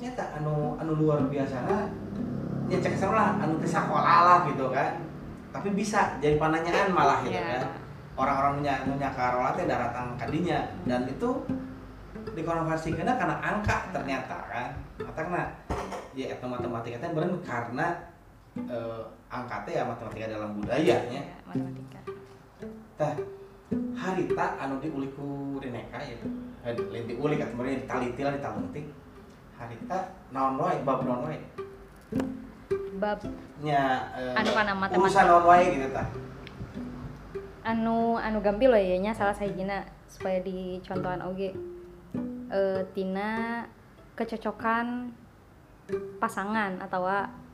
[0.00, 1.60] Nyata anu anu luar biasa
[2.72, 4.96] ya cek lah anu teu sakola lah gitu kan.
[5.52, 7.60] Tapi bisa jadi pananyaan malah gitu Ya.
[7.60, 7.81] kan.
[8.12, 11.30] Orang-orang nya anu nya karola teh daratang kadinya dan itu
[12.36, 14.70] dikonversikeun karena angka ternyata kan.
[15.00, 15.42] Matangna
[16.12, 17.86] ya eta matematika teh beren karena
[18.56, 21.20] eh, angka teh ya matematika dalam budayanya.
[21.24, 22.00] Ya, matematika
[23.00, 23.16] tah
[23.96, 26.16] harita anu diulik ku Rineka ya
[26.62, 28.84] lain diulik atau meureun ditaliti lah ditaluntik
[29.56, 29.98] harita
[30.30, 31.40] naon wae bab naon wae
[33.00, 33.18] bab
[33.64, 35.00] nya eh, Anu kana matematika.
[35.00, 36.06] urusan naon wae gitu tah
[37.62, 41.54] anu anu gampil lah ya nya salah sajina supaya dicontohan oge.
[42.52, 43.62] Eh tina
[44.18, 45.14] kecocokan
[46.22, 47.08] pasangan atau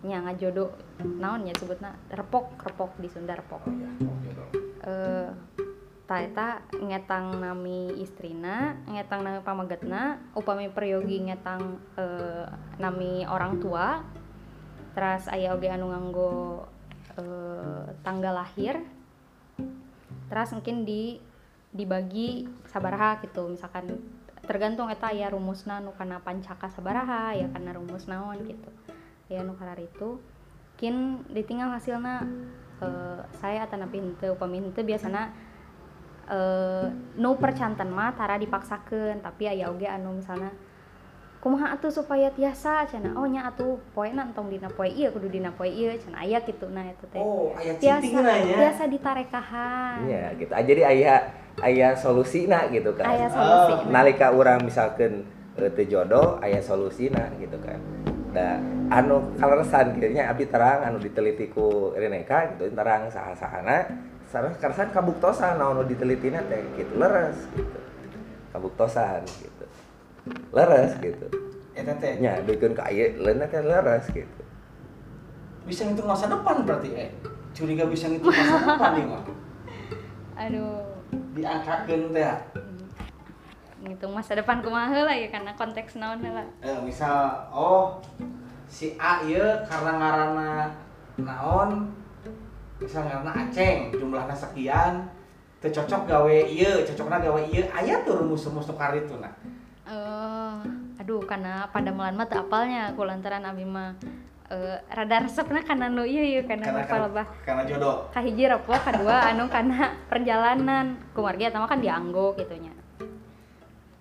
[0.05, 0.73] nya ngajodo
[1.21, 1.95] naon ya sebutna?
[2.11, 3.63] Repok repok di Sunda repok.
[3.67, 4.53] Oh ya oke dong
[4.89, 5.31] eh
[6.09, 12.49] ta eta ngetang nami istrina ngetang nami pamagetna upami peryogi ngetang eh,
[12.81, 14.01] nami orang tua
[14.97, 16.65] terus aya oge anu nganggo
[17.21, 18.81] eh, tanggal lahir
[20.29, 21.21] terus mungkin di
[21.73, 23.49] dibagi sabaraha gitu.
[23.49, 24.01] Misalkan
[24.45, 28.71] tergantung eta ya rumusna nu kana pancaka sabaraha ya karena rumus naon gitu.
[29.29, 30.21] Ya nu itu.
[30.79, 32.25] Kin ditinggal hasilna
[32.81, 35.35] eh, saya atau napi henteu upami henteu biasana
[36.31, 36.87] eh,
[37.19, 40.55] nu percantan mah tara dipaksakeun tapi aya oge anu misalnya
[41.39, 45.55] kumaha atuh supaya tiasa cenah oh nya atuh poena entong dina poe ieu kudu dina
[45.55, 49.99] poe ieu cenah aya kitu nah eta teh oh aya biasa citing ya biasa ditarekahan
[50.03, 50.51] Iya gitu.
[50.51, 51.19] Ah, Jadi ayah
[51.63, 53.07] ayah solusina gitu kan.
[53.07, 55.23] aya solusi Oh, Nalika orang misalkan
[55.55, 57.79] eh, teu jodoh ayah solusina gitu kan.
[58.35, 58.59] Da
[58.91, 63.87] anu kaleresan kieu nya abdi terang anu diteliti ku Reneka gitu terang saha-sahana
[64.27, 67.79] sareng kaleresan kabuktosan naon nu ditelitina teh gitu leres gitu.
[68.51, 69.58] Kabuktosan gitu.
[70.53, 71.27] Leres gitu.
[71.79, 74.43] eta teh Nya duikeun ka ieu leunna teh leres gitu.
[75.69, 77.11] bisa ngitung masa depan berarti eh.
[77.53, 79.25] Curiga bisa ngitung masa depan nih mah.
[80.39, 80.81] Aduh.
[81.37, 82.35] Diangkakeun teh
[83.79, 88.03] ngitung masa depan kumaha heula ya karena konteks naon heula eh, misal oh
[88.67, 90.51] si A ieu karena ngaranna
[91.23, 91.95] naon
[92.83, 95.07] misal ngaranna Aceng jumlahnya sekian
[95.63, 99.35] teu cocok gawe ieu cocokna gawe ieu aya tuh rumus-rumus nu itu nah.
[99.89, 100.18] Eh
[101.09, 103.97] aduh karena pada melan mah teu apalnya aku lantaran abi mah
[104.53, 107.09] eh, rada resepna karena nu ieu ieu karena karena hafal
[107.49, 108.13] karena, jodoh.
[108.13, 111.01] Kahiji repok kedua anu karena perjalanan.
[111.17, 112.77] Kumargi eta mah kan dianggo gitu nya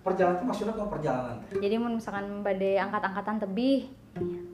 [0.03, 1.35] perjalanan maksudnya kalau perjalanan?
[1.51, 3.87] Jadi misalkan bade angkat-angkatan tebih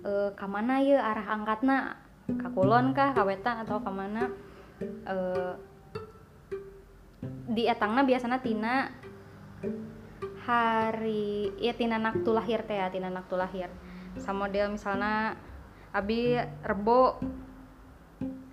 [0.05, 1.97] eh ka mana ye arah angkatna?
[2.37, 4.29] Ka kulon kah ka wetan atau ka mana?
[5.09, 5.53] Eh
[7.49, 8.93] di etangna biasana tina
[10.43, 13.71] hari ya tina anak tuh lahir teh ya tina anak tuh lahir.
[14.19, 15.39] Sama model misalnya
[15.95, 17.17] abi rebo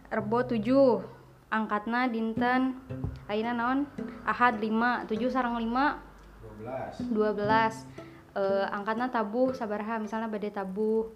[0.07, 1.03] rebo tujuh
[1.51, 2.79] angkatnya dinten
[3.27, 3.91] aina naon?
[4.23, 5.99] Ahad lima tujuh sarang lima.
[6.39, 6.95] Dua belas.
[7.11, 7.75] Dua belas.
[8.31, 11.11] E, angkatnya tabu sabarha misalnya badai tabu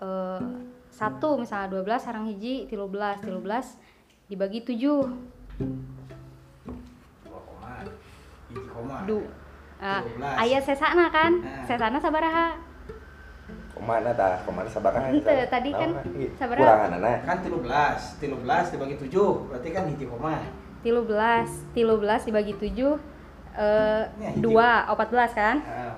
[0.00, 0.08] e,
[0.88, 3.76] satu misalnya dua belas sarang hiji tilu belas tilu belas
[4.32, 5.12] dibagi tujuh.
[9.04, 9.39] Dua
[9.80, 10.02] uh,
[10.44, 11.32] ayah sesana kan?
[11.40, 11.64] Nah.
[11.64, 12.54] sesana sabaraha?
[13.72, 14.44] Ke mana dah?
[14.44, 15.08] Ke mana sabaraha?
[15.10, 15.90] Itu tadi kan
[16.36, 16.60] sabaraha.
[16.60, 18.00] kurangan anak kan tilu belas.
[18.20, 19.30] Tilu belas dibagi tujuh.
[19.48, 20.36] Berarti kan hiji koma.
[20.84, 21.48] Tilu belas.
[21.72, 23.00] Tilu belas dibagi tujuh
[23.56, 24.04] eh,
[24.38, 24.86] dua.
[24.86, 25.64] Oh, Opat belas kan?
[25.64, 25.96] Nah,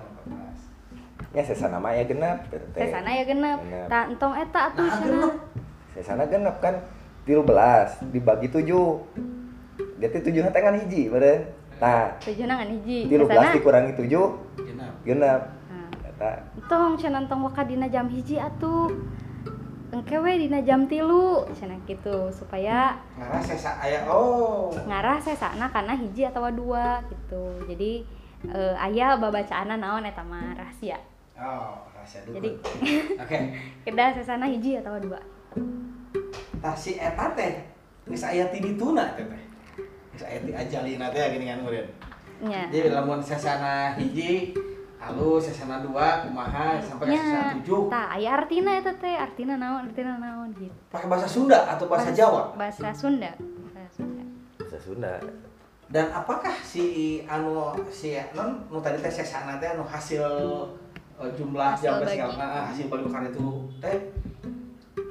[1.33, 2.45] Ya sesana mah ya genap.
[2.77, 3.59] Sesana ya genap.
[3.89, 5.29] Tak entong eh, eta atuh nah, sana.
[5.97, 6.77] Sesana genap kan?
[7.23, 8.99] 13 dibagi tujuh.
[10.03, 11.62] Berarti tujuh teh kan hiji, berarti.
[11.83, 15.43] Nah, tujuh nangan hiji 13 sesana dikurangi 7 genap.
[15.67, 15.91] Nah.
[16.07, 16.31] Eta
[16.71, 18.87] tong cenah tong waka dina jam hiji atuh.
[19.91, 21.43] Engke we dina jam tilu.
[21.51, 24.71] Cenah gitu supaya ngarah sesa aya oh.
[24.87, 27.67] Ngarah sesana karena hiji atau dua gitu.
[27.67, 28.07] Jadi
[28.47, 31.03] eh, aya babacaana naon eta mah rahasia.
[31.35, 32.51] Oh rahasia dulu jadi
[33.27, 33.39] oke.
[33.91, 35.19] Kedah sesana hiji atau dua.
[36.63, 37.75] Tah si eta teh
[38.07, 39.27] geus aya ti dituna teh
[40.31, 41.89] ajalina teh gini kan meureun
[42.43, 44.55] nya jadi lamun sesana hiji
[45.03, 47.91] halus sesana dua kumaha sampai ke sesana tujuh.
[47.91, 50.71] Tah aya artina eta teh artina naon artina naon gitu.
[50.95, 52.55] Pakai bahasa Sunda atau bahasa Jawa?
[52.55, 53.35] bahasa Sunda.
[53.75, 54.25] Bahasa Sunda.
[54.63, 55.15] Bahasa Sunda.
[55.93, 60.23] Dan apakah si anu si non nu tadi teh sesana teh anu hasil
[61.19, 63.47] eh, jumlah Hasil jam segala ah, hasil bagi makan itu
[63.83, 63.97] teh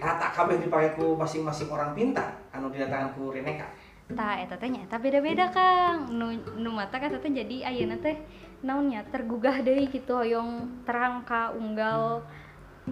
[0.01, 3.69] rata kabeh dipakai ku masing-masing orang pintar anu didatangkan ku Reneka
[4.13, 6.11] ta eta teh nyata beda-beda Kang.
[6.13, 8.17] Nu nu mata kata teh jadi ayeuna teh
[8.61, 12.25] naonnya tergugah deui gitu hoyong terangka unggal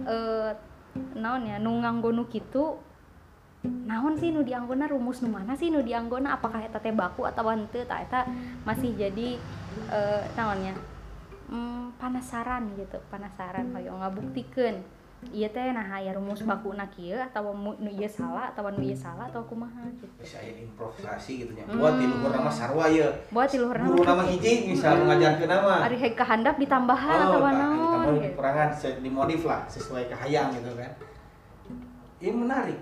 [0.06, 0.52] eh
[1.14, 2.76] naonnya nu nganggo kitu.
[3.60, 6.40] Naon sih nu dianggona rumus nu mana sih nu dianggona?
[6.40, 7.84] Apakah eta teh baku atau henteu?
[7.84, 8.24] Ta eta
[8.64, 9.36] masih jadi
[9.92, 10.74] eh naonnya
[11.50, 17.52] hmm, penasaran gitu penasaran hoyong ngabuktikeun ieu teh nah aya rumus baku na kieu atawa
[17.52, 20.08] mu- nu ieu salah atawa nu ieu salah atau kumaha gitu.
[20.16, 21.64] Bisa improvisasi gitu nya.
[21.64, 21.76] Hmm.
[21.76, 25.74] buat di luhur nama sarwa ye buat di luar guru nama hiji misal ngajarkeun nama.
[25.84, 27.76] Ari hek kahandap ditambahan atau tah, naon
[28.16, 28.32] gitu.
[28.32, 30.92] kekurangan se- dimodif lah sesuai kehayang gitu kan.
[32.18, 32.80] Ini menarik.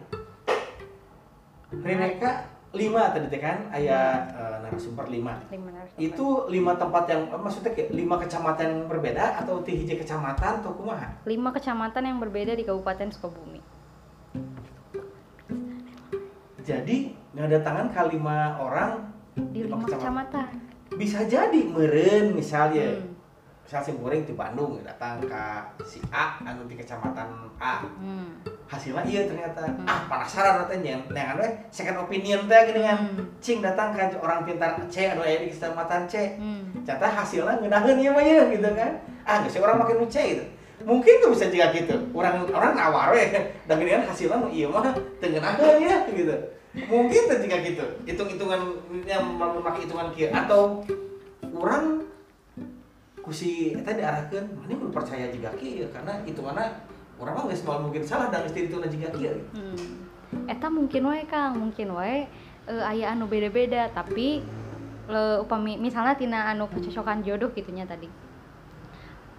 [1.68, 2.33] Reneka
[2.70, 5.98] lima tadi teh kan aya eh, narasumber lima Lima narasumber.
[5.98, 10.61] itu lima tempat yang eh, maksudnya kayak lima kecamatan yang berbeda atau ti hiji kecamatan
[10.61, 13.61] atau kumaha lima kecamatan yang berbeda di Kabupaten Sukabumi.
[16.61, 16.96] jadi
[17.33, 20.48] ngedatangan ke lima orang Di lima kecamatan.
[20.92, 23.16] bisa jadi meren misalnya Hmm.
[23.68, 25.44] Misal si goreng di Bandung datang ke
[25.85, 27.85] si A anu di kecamatan A.
[27.85, 28.40] Hmm.
[28.64, 29.61] hasilnya iya ternyata.
[29.61, 29.85] Hmm.
[29.85, 32.96] ah penasaran katanya dengan we second opinion teh gini kan.
[32.96, 33.28] Hmm.
[33.44, 36.40] cing datang ke orang pintar C anu aya di kecamatan C.
[36.40, 36.81] Hmm.
[36.81, 38.92] ternyata hasilnya ngeunaheun ieu mah gitu kan.
[39.28, 40.44] Ah geus orang makin nu C gitu.
[40.88, 41.92] Mungkin tuh bisa juga gitu.
[42.16, 43.28] Orang orang nawar we
[43.68, 45.28] dan gini kan hasilnya nu ieu mah teu
[45.76, 46.37] ya gitu.
[46.88, 47.85] Mungkin tuh juga gitu.
[48.09, 48.61] Hitung-hitungan
[49.04, 50.81] yang memakai hitungan kieu atau
[51.52, 52.09] orang
[53.29, 56.81] kusi eta diarahkeun mana kudu percaya juga kieu karena hitunganna
[57.21, 60.09] orang mah geus moal mungkin salah dan geus dituna juga kieu Hmm.
[60.45, 62.29] Eta mungkin wae Kang, mungkin wae
[62.69, 64.45] eh, aya anu beda-beda tapi
[65.09, 68.09] le, upami misalnya tina anu kecocokan jodoh gitunya tadi.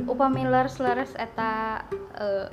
[0.01, 1.85] Upami leres-leres eta
[2.17, 2.49] eh,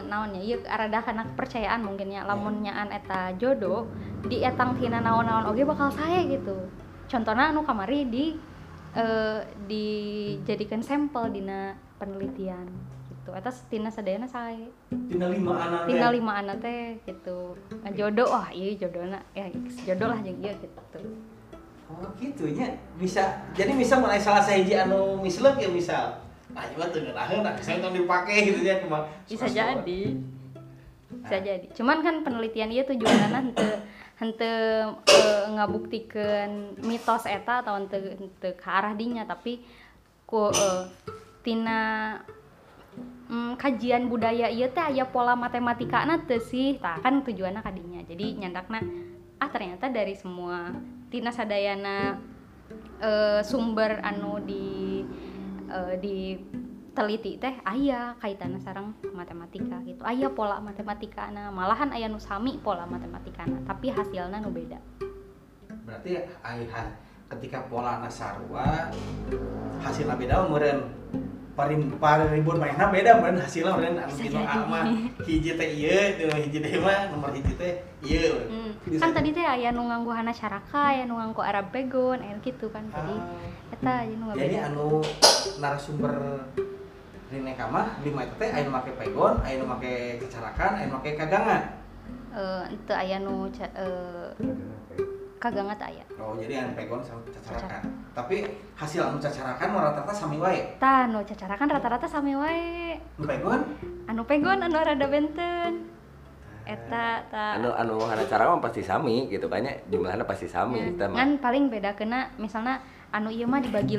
[0.00, 3.84] naonnya ieu arada kana kepercayaan mungkinnya lamun nyaan eta jodoh
[4.24, 6.56] di etang tina naon-naon oge bakal saya gitu.
[7.04, 8.32] Contohnya anu kamari di
[8.96, 12.66] eh, dijadikan sampel dina penelitian
[13.10, 13.30] gitu.
[13.36, 14.66] Eta tina sadayana saya.
[14.88, 17.54] Tina lima anak tina lima anak teh gitu.
[17.84, 19.46] Nah, jodoh wah iya jodohna ya
[19.86, 21.00] jodoh lah jeung ieu gitu.
[21.90, 22.70] Oh gitu nya
[23.02, 26.22] bisa jadi misal mulai salah sahiji anu mislek ya misal.
[26.54, 30.02] Ah ieu mah teu ngeunaheun nah tong dipake gitu nya cuma bisa jadi.
[31.10, 31.66] Bisa jadi.
[31.74, 33.74] Cuman kan penelitian ieu tujuanna henteu
[34.20, 39.64] henteu eh, ngabuktikeun mitos eta atau henteu henteu ke arah dinya tapi
[40.28, 40.84] ku eh,
[41.40, 41.80] tina
[43.32, 46.76] mm, kajian budaya ieu teh aya pola matematikana teu sih.
[46.76, 48.84] Tah kan tujuanna kadinya jadi nyandakna
[49.40, 50.76] ah ternyata dari semua
[51.08, 52.20] tina sadayana
[53.00, 55.00] eh, sumber anu di
[55.64, 56.36] eh, di
[57.00, 60.04] teliti teh aya kaitanna sareng matematika gitu.
[60.04, 61.48] Aya pola matematikana.
[61.48, 64.76] Malahan aya nu sami pola matematikana tapi hasilna nu beda.
[65.88, 66.92] Berarti ha-
[67.30, 68.92] ketika pola nasarwa
[69.80, 70.84] hasilnya beda meureun.
[71.50, 74.40] Parin paribun mainnya beda meureun hasilnya meureun anu dino
[75.24, 78.44] hiji teh ieu dino hiji teh mah nomor hiji teh ieu.
[78.44, 82.36] Hmm, kan tadi teh aya nu nganggo hana syaraka aya nu nganggo arab pegon aya
[82.44, 82.84] gitu kan.
[82.92, 83.72] Jadi Ah.
[83.72, 84.68] eta aya nu jadi beda.
[84.68, 84.86] anu
[85.60, 86.14] narasumber
[87.30, 90.98] Rine mah lima itu teh aya nu make pegon, aya nu make kecarakan, aya nu
[90.98, 91.62] make kagangan.
[92.30, 94.34] eh teu aya nu ca- eh,
[95.38, 96.04] kagangat aya.
[96.18, 97.86] Oh, jadi anu pegon sama cacarakan.
[98.18, 100.74] Tapi hasil anu cacarakan rata-rata sami wae.
[100.82, 102.98] tah nu cacarakan rata-rata sami wae.
[103.16, 103.60] Nu pegon
[104.10, 105.86] anu pegon anu rada benten.
[106.66, 107.62] Eta ta.
[107.62, 109.78] Anu anu hana cara mah pasti sami gitu ya?
[109.86, 111.18] Jumlahnya pasti sami kita mah.
[111.22, 112.82] Kan paling beda kena misalnya
[113.14, 113.96] anu ieu mah dibagi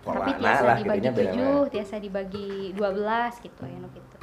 [0.00, 4.16] 5 tapi tiasa lah, dibagi 7 tiasa dibagi 12 gitu aya nu gitu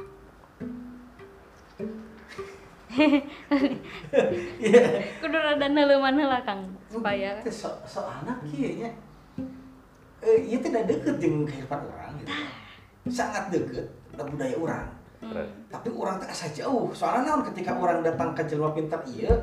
[4.58, 4.82] Iya.
[5.22, 8.90] kudu rada neuleuman heula Kang supaya Teh so, soalna kieu nya.
[10.24, 12.34] Eh, ieu tidak deket jeung kehidupan orang gitu.
[13.14, 14.86] Sangat deket dengan budaya orang.
[15.22, 15.46] hmm.
[15.70, 16.90] Tapi orang teh asa jauh.
[16.90, 19.36] Soalnya naon ketika orang datang ke jelema pintar ieu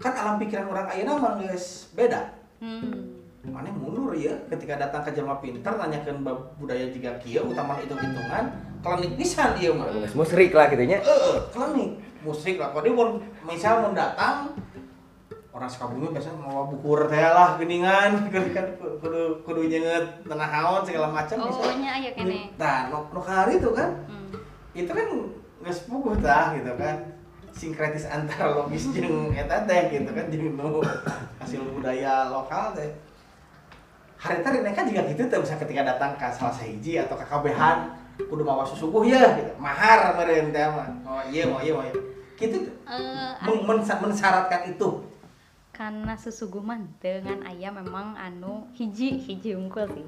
[0.00, 2.32] kan alam pikiran orang ayeuna mah geus beda.
[2.64, 3.09] Hmm.
[3.40, 7.96] Mana mundur ya ketika datang ke jelma pintar nanyakan bab budaya juga kia utama itu
[7.96, 8.44] hitungan
[8.84, 12.72] klinik pisan iya mah musrik lah gitu nya eh klinik musik lah.
[12.72, 13.06] Kalau dia mau
[13.48, 14.52] misal mau datang
[15.50, 18.28] orang Sukabumi biasanya mau bukur teh lah geningan.
[18.56, 18.66] Kan
[19.00, 22.52] kudu kudu nyenget tanah haon segala macam oh nya aya kene.
[22.60, 24.36] Nah no, no hari itu kan hmm.
[24.76, 25.08] itu kan
[25.64, 26.96] nggak sepupuh tah gitu kan.
[27.50, 30.28] Sinkretis antara logis jeung eta teh gitu kan.
[30.28, 30.84] Jeung nu
[31.40, 32.88] hasil budaya lokal teh
[34.20, 38.44] hari mereka juga gitu tuh bisa ketika datang ke salah sahiji atau ke kabehan kudu
[38.44, 39.52] mawa susuguh ya gitu.
[39.56, 40.88] Mahar meren teh mah.
[41.08, 41.96] Oh iya mau iya mau iya.
[42.36, 43.64] Gitu Eh, Men-
[44.02, 45.08] mensyaratkan itu.
[45.72, 50.04] Karena susuguman dengan ayah memang anu hiji hiji unggul sih.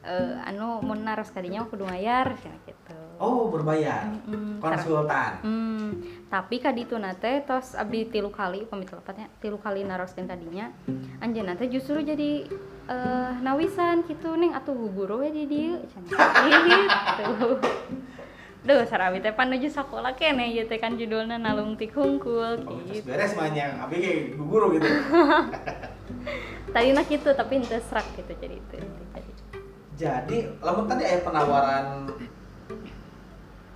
[0.00, 0.80] Eh, anu
[1.28, 4.06] kadinya mah kudu cenah gitu oh berbayar.
[4.06, 5.32] Mm-mm, konsultan.
[5.42, 5.90] Hmm,
[6.30, 10.70] tapi kadi itu nate tos abdi tilu kali pamit lepatnya tilu kali naroskeun kadinya
[11.18, 12.46] anjeunna teh justru jadi
[12.88, 16.18] eh nawisan gitu neng atuh guru we di cenah
[16.70, 17.58] gitu.
[18.58, 23.02] Duh, sarabi teh panuju sakola kene ieu teh kan judulna nalung tik hungkul oh terus
[23.02, 23.06] gitu.
[23.10, 24.88] beres mah nya abi kayak guru gitu.
[26.74, 29.32] Tadi nak gitu tapi henteu serak gitu jadi itu itu jadi.
[29.98, 31.84] jadi lamun tadi ada penawaran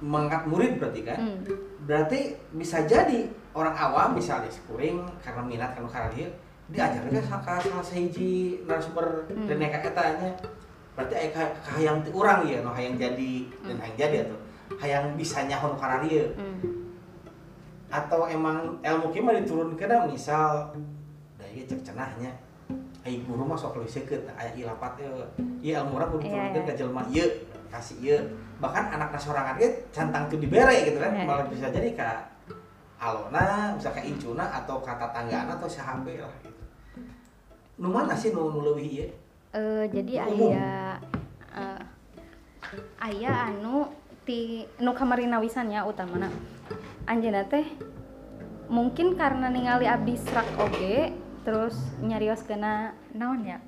[0.03, 1.39] mengangkat murid berarti kan Hmm.
[1.83, 2.21] berarti
[2.53, 6.29] bisa jadi orang awam misalnya sekuring karena minat karena dia
[6.67, 9.47] diajar ke salah sahiji narasumber Hmm.
[9.47, 10.31] dan neka etanya
[10.93, 14.39] berarti aya ka- kahayang ti urang ya no hayang jadi dan hayang jadi atau
[14.77, 16.59] hayang bisa nyahon karena dia Hmm.
[17.89, 20.73] atau emang ilmu kieu mah diturunkeun misal
[21.37, 22.33] da ieu cek cenahnya
[23.05, 25.07] ai guru mah sok leuwih seukeut aya ilapat teh
[25.61, 26.69] ieu ilmu urang kudu Iya, diturunkeun iya.
[26.69, 27.29] ka jelema ieu
[27.69, 28.19] kasih ieu
[28.63, 31.11] bahkan anak sorangan ge cantang teu dibere gitu kan.
[31.11, 32.31] Iya, malah bisa jadi ka
[33.03, 36.63] alona bisa ka incuna atau ka tatanggana atau sahambe lah gitu.
[37.83, 39.11] Nu mana sih nu nu leuwih ieu
[39.53, 40.49] Eh, jadi Umum.
[40.49, 40.97] aya
[41.53, 41.83] eh,
[42.97, 43.85] aya anu
[44.25, 46.33] ti nu kamari nawisannya utamana.
[47.05, 47.67] Anjeunna teh
[48.73, 51.13] mungkin karena ningali abdi serak oge
[51.45, 53.59] terus nyarios kena naon ya?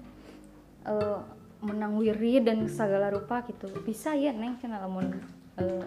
[0.89, 1.34] Eh
[1.65, 3.73] menang wiri dan segala rupa gitu.
[3.83, 5.17] Bisa ya neng cenah lamun
[5.57, 5.87] eh,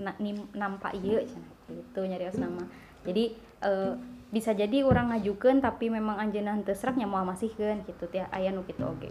[0.00, 2.66] na, nim- nampak ieu cenah gitu nyarios nama
[3.06, 3.32] jadi
[3.64, 3.92] eh,
[4.30, 8.62] bisa jadi orang ngajukeun tapi memang anjeunna henteu serak moal masihkeun gitu teh aya nu
[8.62, 9.10] kitu oge.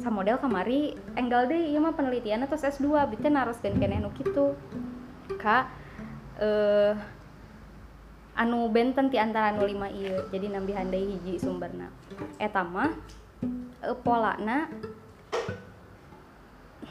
[0.00, 4.56] Sa model kamari enggal deh ieu mah penelitian atau S2 bitnya naroskeun keneh nu kitu.
[5.36, 5.68] Ka
[6.40, 6.96] eh
[8.34, 11.92] anu benten ti antara anu lima ieu jadi nambi handai hiji sumberna.
[12.40, 12.96] Eta mah
[13.84, 14.72] eh, polana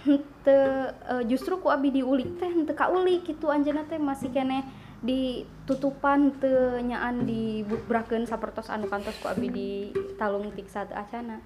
[0.03, 4.67] henteu eh, justru ku abi diulik teh henteu kaulik gitu anjeunna teh masih kene
[5.03, 9.69] ditutupan teu nyaan dibubrakeun sapertos anu kantos ku abi di
[10.19, 11.39] talung tiksa teu acana.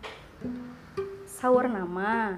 [1.30, 2.38] Saur nama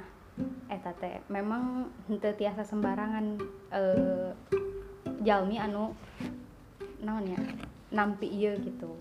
[0.71, 3.39] eta teh memang henteu tiasa sembarangan
[3.71, 4.31] eh,
[5.23, 5.95] jalmi anu
[6.99, 7.39] naon ya
[7.95, 8.91] nampi ieu gitu.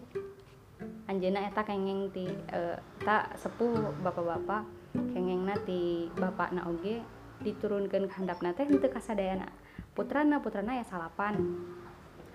[1.10, 4.77] Anjeunna eta kengeng ti eh, tak sepuh bapak-bapak
[5.14, 7.02] kengeng nati bapak na oge
[7.42, 9.46] diturunkan kehendap nate hente kasadayana.
[9.94, 11.38] Putrana putrana ya salapan.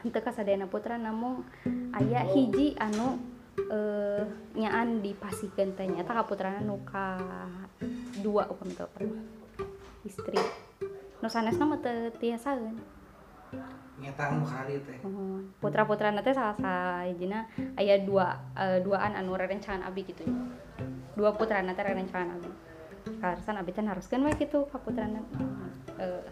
[0.04, 1.44] Hente kasadayana putrana namun
[1.96, 3.20] ayah hiji anu
[3.70, 4.24] eh
[4.56, 5.88] nyaan dipasikan teh.
[5.88, 7.20] Nyata kaputrana nuka
[8.24, 8.88] dua ukum teu
[10.08, 10.40] istri.
[11.20, 12.60] Nusanes nama teu tiasa
[13.94, 14.98] ngetang mu karena dieu teh
[15.62, 17.46] putra putra teh salah sajina
[17.78, 20.26] aya dua eh, duaan anu rerencangan abi gitu
[21.14, 22.50] dua putra teh rerencangan abi.
[23.22, 25.22] Karsan abi teh haruskan we gitu ka putrana
[26.02, 26.26] eh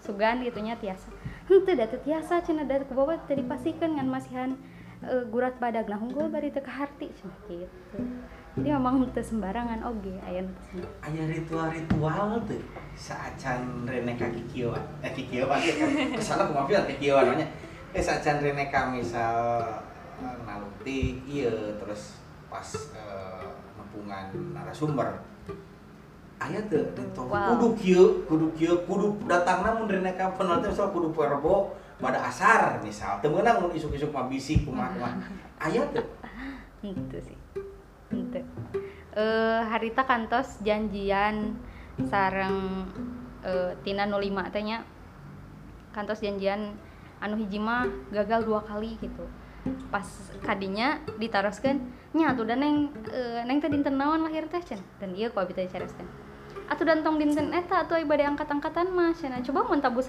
[0.00, 1.10] sugan gitunya tiasa.
[1.50, 4.50] Henteu da tiasa cenah da ku bawa teh dipasikeun ngan masihan
[5.02, 7.66] eh, gurat badag nah unggul bari teu kaharti cenah gitu
[8.58, 9.78] jadi memang teu sembarangan.
[9.86, 11.06] Oge aya nu teu sembarangan.
[11.06, 12.62] aya ritual-ritual tuh
[12.98, 15.58] saacan Rene ka kikioan eh ya kan
[16.12, 17.46] ke sana aku maafin kikioan namanya
[17.94, 19.62] eh saacan Rene ka misal
[20.18, 22.18] eh, nalutik iya terus
[22.50, 23.46] pas eh,
[23.78, 25.08] nepungan narasumber.
[26.40, 27.54] Aya tuh ritual Wow.
[27.54, 32.18] kudu kieu kudu kieu kudu datang namun Rene ka penonton misal kudu poe rebo pada
[32.26, 33.16] asar misal.
[33.22, 35.16] Teu meunang mun isuk-isuk mah bisik kumaha kumaha
[35.70, 36.04] aya tuh.
[36.82, 37.39] Itu sih.
[38.10, 38.40] Itu.
[39.16, 41.58] Eh harita kantos janjian
[42.06, 42.86] sareng
[43.42, 44.82] eh Tina 05 teh nya.
[45.90, 46.74] Kantos janjian
[47.20, 49.26] anu hiji mah gagal dua kali gitu.
[49.92, 50.06] Pas
[50.40, 51.78] kadinya ditaroskeun
[52.16, 52.76] nya atuh dan neng
[53.10, 54.86] eh, neng teh dinten naon lahir teh cenah.
[54.98, 56.06] Dan ieu ku abi teh dicareskeun.
[56.70, 59.42] Atuh dan tong dinten eta atuh ibadah angkat-angkatan mah cenah.
[59.42, 60.00] Coba mun tabu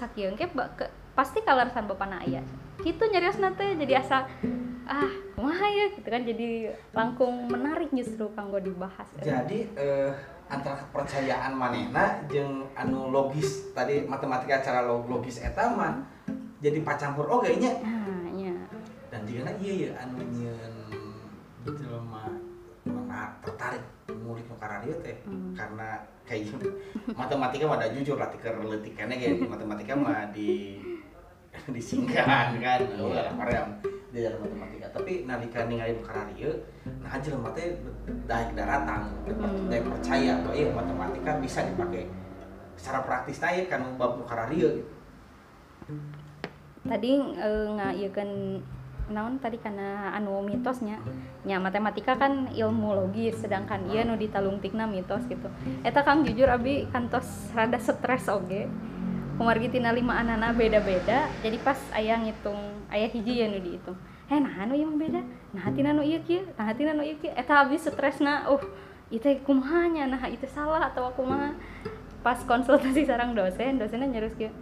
[0.54, 2.40] ba- ke- pasti kalarsan bapana aya.
[2.80, 4.30] Kitu nyariosna teh jadi asa
[4.92, 5.86] ah kumaha ya?
[5.96, 6.48] Gitu kan jadi
[6.92, 10.12] langkung menarik justru kanggo dibahas jadi eh,
[10.52, 15.96] antara kepercayaan manehna jeung anu logis tadi matematika cara log- logis eta mah
[16.60, 18.52] jadi pacampur oge nya nah nya
[19.08, 20.74] dan jika iya ya anu nyeun
[21.64, 21.88] gitu
[22.84, 23.80] mana tertarik
[24.12, 25.54] ngulik nu dia teh Hmm.
[25.56, 26.58] karena kayak
[27.14, 30.80] matematika mah ada jujur lah tiker letikannya kayak matematika mah di
[31.76, 32.80] disingkan kan?
[32.98, 33.78] Oh lah Mariam
[34.12, 34.86] di dalam matematika.
[34.92, 36.52] Tapi nalika ningali perkara ieu
[37.00, 37.78] nah jelema teh
[38.28, 39.70] daek daratang Hmm.
[39.70, 42.10] daek percaya bahwa ieu matematika bisa dipakai.
[42.76, 44.92] Secara praktis ieu kan bab perkara ieu gitu.
[46.82, 48.58] tadi eh, ngaieukeun
[49.14, 50.98] naon tadi karena anu mitosnya?
[51.46, 55.46] Nya matematika kan ilmu logis sedangkan ieu nu ditalungtikna mitos gitu.
[55.86, 58.66] Eta kang jujur abi kantos rada stres oge
[59.38, 61.28] kumargi tina lima anana beda-beda.
[61.42, 62.58] Jadi pas aya ngitung
[62.92, 63.98] aya hiji ya nu dihitung
[64.32, 65.20] eh nah anu mah beda?
[65.52, 67.32] Nah tina nu ieu kieu nah tina nu ieu kieu.
[67.36, 68.62] Eta abi stresna uh
[69.12, 70.08] itu kumaha nya?
[70.08, 71.52] Nah itu salah atau kumaha?
[72.22, 74.54] Pas konsultasi sarang dosen dosennya nyerus kieu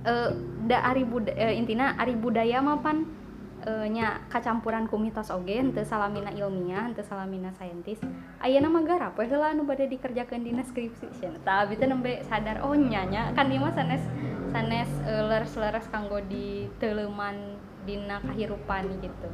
[0.00, 0.30] eh
[0.64, 3.04] da ari buda, eh, intina ari budaya mah pan.
[3.04, 3.19] eh,
[3.66, 8.00] nya kacampuran ku mitos oge henteu salamina ilmiah henteu salamina saintis.
[8.40, 11.12] Ayeuna mah garap we heula anu bade dikerjakeun dina skripsi.
[11.20, 14.00] Cenah tah abi teh nembe sadar oh nya nya kan ieu mah sanes
[14.48, 19.28] sanes eh, leres-leres kanggo diteleuman dina kahirupan gitu.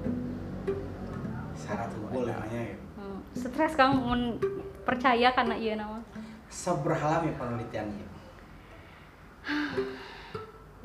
[1.55, 2.85] Syarat unggul namanya gitu.
[2.99, 4.43] Hmm, stres kang mun
[4.83, 6.03] percaya karena ieu nama
[6.51, 8.09] seberapa lama penelitian ieu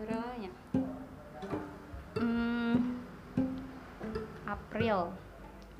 [0.01, 0.60] Berapa
[4.71, 5.11] April,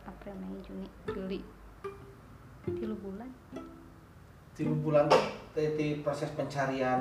[0.03, 1.39] April, Mei, Juni, Juli,
[2.67, 3.31] tilu bulan.
[4.51, 5.23] tiga bulan tuh
[5.55, 6.99] di- di proses pencarian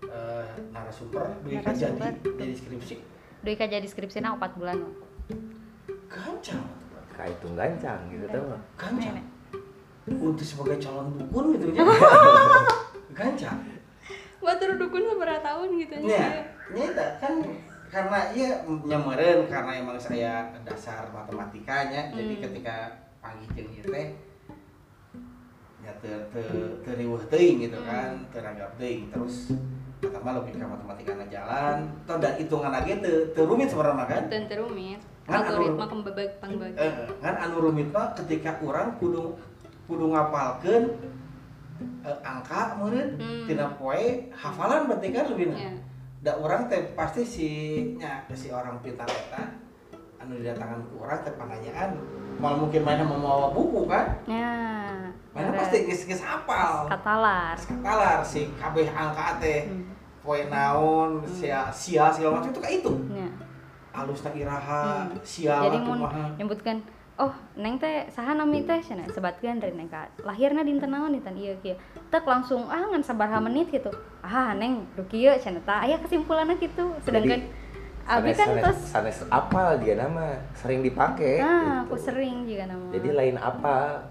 [0.00, 2.94] eh, narasumber kan jadi jadi skripsi.
[3.42, 4.78] Doi kerja deskripsi na 4 bulan.
[4.78, 4.94] loh.
[6.08, 6.62] gancang
[7.12, 9.18] kaitung gancang gitu tau gancang.
[10.06, 11.82] Untuk sebagai calon dukun gitu ya
[13.18, 13.58] gancang.
[14.38, 17.34] Batur dukun seberapa tahun gitu ya nyata kan
[17.88, 20.32] karena iya nyameren karena emang saya
[20.62, 22.42] dasar matematikanya jadi Hmm.
[22.44, 22.76] ketika
[23.18, 24.08] panggil jeung ieu teh
[25.80, 29.56] ya teu teu riweuh teuing gitu kan teu ragap teuing terus
[29.98, 34.54] mah lebih ke matematikana jalan toh dan hitungan lagi teu teu rumit sebenarnya kan Tentu
[34.58, 35.00] rumit.
[35.24, 36.76] Kan anu- Algoritma pembebag pangbagi.
[36.78, 39.36] eh, kan anu rumit mah ketika orang kudu
[39.84, 40.84] kudu ngapalkeun
[42.00, 43.44] eh, angka meureun Hmm.
[43.44, 45.72] tina poe hafalan berarti kan lebih Ya.
[46.18, 47.48] Da orang teh pasti si
[47.94, 49.54] nya si orang pintar eta
[50.18, 51.90] anu didatangkan ke orang teh pananyaan
[52.38, 54.50] malah mungkin mana membawa buku kan Ya.
[55.30, 57.54] mana pasti geus geus hafal katalar.
[57.54, 59.94] katalar si kabeh angka teh Hmm.
[60.20, 63.28] poe naon sia sia segala macam itu kayak itu Ya.
[63.94, 65.22] alus tak iraha Hmm.
[65.22, 65.98] sia Jadi mun
[66.34, 66.76] nyebutkan
[67.18, 68.78] oh neng teh saha nami teh?
[68.78, 71.74] Cenah sebatkeun dari neng ka lahirna dinten naon dinten ieu kieu
[72.08, 73.90] tek langsung ah ngan sabaraha menit gitu.
[74.22, 76.94] Ah neng du kieu cenah tah aya kesimpulanna gitu.
[77.02, 77.50] Sedangkan
[78.08, 80.38] abi kan tos sanes apal dia nama?
[80.54, 81.92] Sering dipakai nah gitu.
[81.92, 82.88] aku sering juga nama.
[82.94, 84.06] Jadi lain apa?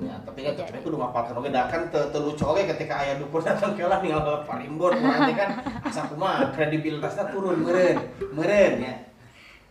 [0.00, 3.20] Ya tapi kan tapi kudu ngapalkeun oge da kan teu teu lucu oge ketika aya
[3.20, 8.00] dukun datang ke lah ninggal urang teh kan asa kumaha kredibilitasnya turun meureun
[8.32, 9.11] meureun ya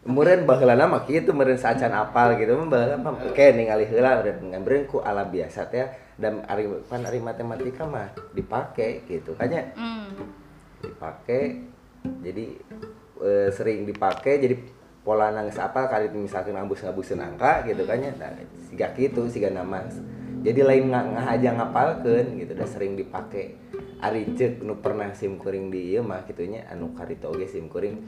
[0.02, 2.58] Kemudian baheulana mah kieu tuh meureun saacan apal gitu.
[2.58, 5.86] Mah baheula mah oke ningali heula udah ngambereun ku alam biasa teh
[6.18, 10.10] dan ari pan ari matematika mah dipake gitu kayaknya hmm.
[10.86, 11.66] dipakai
[12.22, 12.45] jadi
[13.22, 14.56] eh, sering dipakai jadi
[15.02, 18.14] pola nangis apa kali misalkan ngabus ngabusin angka gitu kan ya?
[18.18, 18.34] Nah,
[18.70, 19.86] siga gitu siga nama.
[20.41, 23.54] Jadi lain nggak nggak aja ngapalkan gitu udah sering dipakai
[24.02, 28.02] ari cek nu pernah sim kuring di ieu mah gitunya anu karito oge sim kuring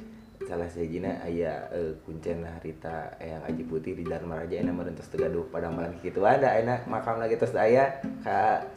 [0.44, 5.48] salah sejina aya eh, kuncen harita yang aji putih di Dharma Raja enak merentos tegaduh
[5.48, 8.68] pada malam gitu ada enak makam lagi terus aya ka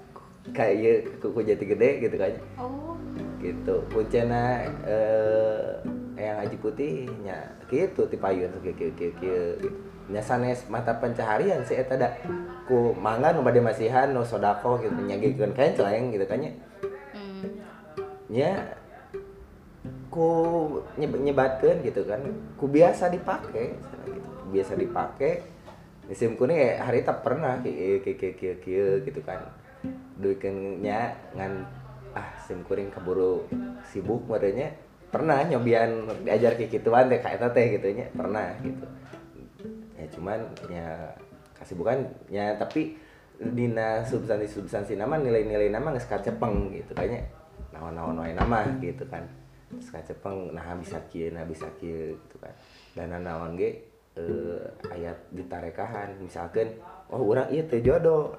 [0.55, 2.33] kayak kuku jati gede gitu kan.
[2.59, 2.95] Oh.
[3.43, 3.75] Gitu.
[3.91, 5.75] Kuncena eh
[6.17, 7.39] yang aji putihnya
[7.69, 9.69] gitu ti payun kieu gitu
[10.07, 12.14] nya sanes mata pencaharian si eta da.
[12.67, 16.53] Ku mangga nu bade masihan nu sodako gitu nyagikeun kenceleng gitu kan nya.
[17.11, 17.43] Hmm.
[18.31, 18.51] nya
[20.17, 20.29] ku
[20.97, 22.25] nyeb- nyebatkeun gitu kan.
[22.57, 23.97] Ku biasa dipake gitu.
[24.17, 25.45] Ku biasa dipake.
[26.17, 28.01] Sim kuning ya hari tak pernah kieu
[28.64, 29.45] kieu gitu kan.
[30.17, 31.69] Duikeun nya ngan
[32.17, 33.45] ah sim kuring keburu
[33.85, 34.73] sibuk merenya
[35.12, 38.87] pernah nyobian diajar kayak gituan teh kayak teh gitu nya pernah gitu.
[40.01, 40.39] Ya cuman
[40.73, 40.89] ya
[41.61, 42.97] kasih bukan ya tapi
[43.37, 46.97] dina substansi substansi nama nilai-nilai nama nggak kacepeng gitu.
[46.97, 47.29] Kayaknya
[47.77, 49.29] naon-naon nama gitu kan
[49.67, 52.55] Geus kacepeng nah bisa kieu nah bisa kieu gitu kan.
[52.95, 53.83] Dan naon ge
[54.14, 56.71] eh, ayat ditarekahan misalkan
[57.11, 58.35] oh urang ieu teu jodoh.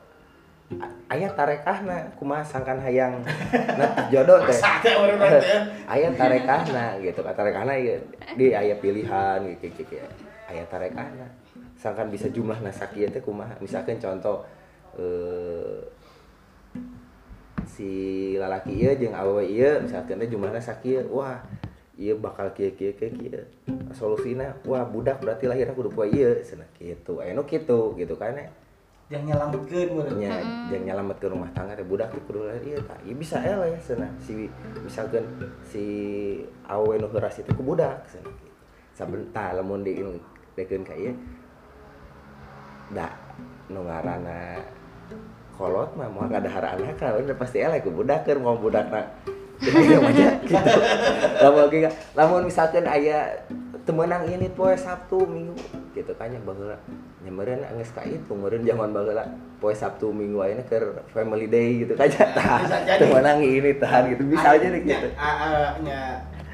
[1.08, 3.24] Ayat tarekahna kumaha sangkan hayang?
[3.80, 4.60] Nah jodoh teh.
[4.84, 5.44] Teh teh.
[5.96, 7.34] Ayat tarekahna gitu kan.
[7.36, 8.00] Tarekahna ieu
[8.36, 9.96] di ayat pilihan gitu gitu
[10.48, 11.28] ayat tarekahna.
[11.80, 13.56] Sangkan bisa jumlah nasakieu teh kumaha?
[13.64, 14.44] Misalkan contoh
[14.96, 15.80] eh
[17.78, 17.90] si
[18.42, 21.46] lalaki ieu jeung awewe ieu misalkan teh jumlahna sakieu wah
[21.94, 23.46] iya bakal kieu kieu kieu kieu.
[23.94, 27.22] Solusina wah budak berarti lahirna kudu poe ieu cenah kitu.
[27.22, 28.50] Aya nu kitu gitu kan ya
[29.08, 30.20] yang nyelametkeun meureun.
[30.20, 30.36] Nya
[31.16, 34.50] ke rumah tangga teh budak teh kudu lahir ieu tah ieu bisa eleh cenah si
[34.82, 35.24] misalkan
[35.62, 35.86] si
[36.66, 38.58] awe nu heuras itu ku budak cenah gitu
[38.98, 40.02] saben tah lamun di
[40.58, 41.14] dekeun ka ieu
[42.90, 43.14] da
[43.70, 44.66] nu ngaranna
[45.58, 47.18] kolot mah moal kadahar anak kan?
[47.18, 49.01] Udah pasti eleh ku budak keur mau budakna.
[49.58, 50.53] Jadi aja gitu.
[51.41, 53.41] Lamun ka, lamun misalkan aya
[53.89, 55.58] temenang ini poe Sabtu Minggu
[55.97, 56.78] gitu kan nya baheula
[57.26, 59.26] nya meureun geus ka itu meureun zaman baheula
[59.58, 62.99] poe Sabtu Minggu ayeuna keur family day gitu kan tah bisa jadi.
[63.01, 64.24] temenang ini tahan gitu.
[64.30, 65.08] Bisa aja Nya, gitu.
[65.88, 65.99] nya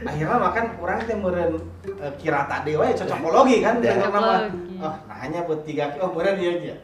[0.03, 1.53] akhirnya makan orang teh meureun
[1.99, 3.97] eh, kira tadi we cocokologi kan Ya.
[3.99, 4.79] dengan nama Cocokologi.
[4.79, 6.75] oh nah hanya buat tiga oh meureun ieu aja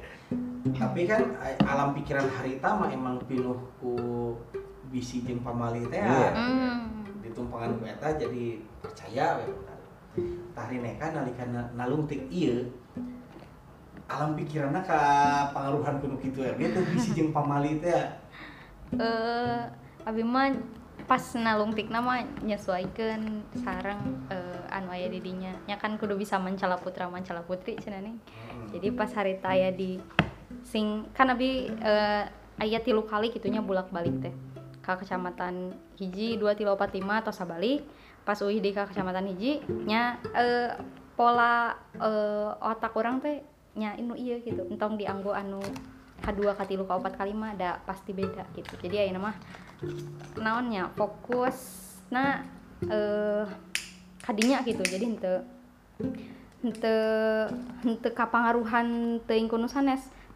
[0.69, 3.95] tapi kan eh, alam pikiran harita mah emang pinuh ku
[4.89, 6.29] bisi jeung pamali teh Iya.
[6.33, 7.05] Hmm.
[7.21, 8.43] ditumpangan ku eta jadi
[8.81, 9.77] percaya we bener.
[10.51, 12.67] tah rineka nalika na- nalung tik ieu
[14.09, 14.99] alam pikiranna ka
[15.53, 18.09] pangaruhan kuno kitu ya dia tuh bisi jeung pamali teh
[18.97, 19.61] eh
[20.01, 20.49] abi mah
[21.05, 26.75] pas nalungtik nama nyesuaikeun sarang eh, anu aya di dinya nya kan kudu bisa mancala
[26.75, 28.17] putra mancala putri cenah nih
[28.73, 30.01] jadi pas hari aya di
[30.65, 32.23] sing kan abi eh,
[32.59, 34.33] aya tilu kali gitunya bolak balik teh.
[34.83, 37.85] Ka kecamatan hiji dua tilu opat lima atau sabalik
[38.25, 40.75] pas uih di ka kecamatan hiji nya eh,
[41.13, 43.41] pola eh, otak orang teh
[43.77, 44.65] nya inu iya gitu.
[44.67, 45.61] Entong dianggo anu
[46.19, 48.75] kadua katilu ka opat kalima ada pasti beda gitu.
[48.81, 49.35] Jadi ayeuna mah
[50.35, 52.43] naonnya fokus nah
[52.83, 53.45] eh
[54.25, 54.83] kadinya gitu.
[54.83, 55.47] Jadi henteu
[56.59, 56.99] henteu
[57.87, 59.71] henteu kapangaruhan teuing kuno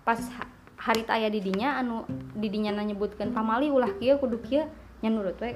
[0.04, 2.04] pas ha- harita aya di dinya anu
[2.36, 4.68] di dinya na nyebutkeun pamali ulah kieu kudu kieu
[4.99, 5.56] nya nurut we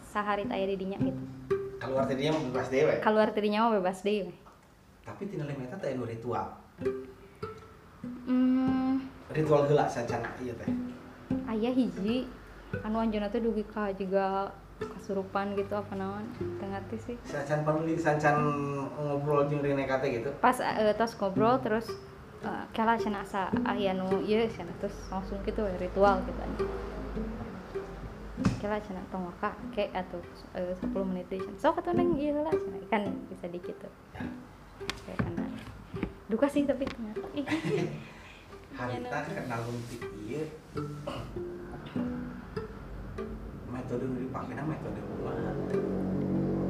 [0.00, 1.22] saharita aya di dinya gitu.
[1.76, 4.34] Keluar tadinya bebas dewe keluar tadinya mah bebas deui we.
[5.04, 6.56] Tapi tina lemeta teh anu ritual.
[8.24, 9.02] Hmm,
[9.34, 10.68] ritual heula sacan ieu teh.
[11.44, 12.24] Aya hiji.
[12.80, 17.16] Anu anjeunna teh dugi ka juga kasurupan gitu apa naon teu ngarti sih.
[17.28, 18.40] Sacan panuli sacan
[18.96, 20.32] ngobrol jeung rineka teh gitu.
[20.40, 21.90] Pas eh, tos ngobrol terus
[22.42, 26.64] eh, kela cenah asa aya nu ieu cenah terus langsung gitu we, ritual gitu aja.
[28.58, 30.22] Kela cenah tong waka ke atuh
[30.58, 33.92] eh, 10 menit deui cenah sok atuh neng ieu heula cenah kan bisa dikit tuh.
[35.06, 35.46] Kayak kana
[36.26, 37.46] duka sih tapi ternyata ih.
[38.78, 40.48] Harita kenal luntik ieu
[43.72, 45.52] metode nu dipake metode kumaha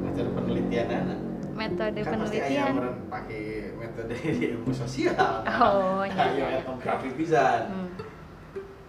[0.03, 2.73] metode penelitian anak metode kan pasti penelitian.
[3.07, 3.41] pake
[3.77, 4.15] metode
[4.51, 5.45] ilmu sosial.
[5.45, 6.45] Oh, iya, iya.
[6.61, 7.63] etnografi pisan.
[7.69, 7.89] Hmm.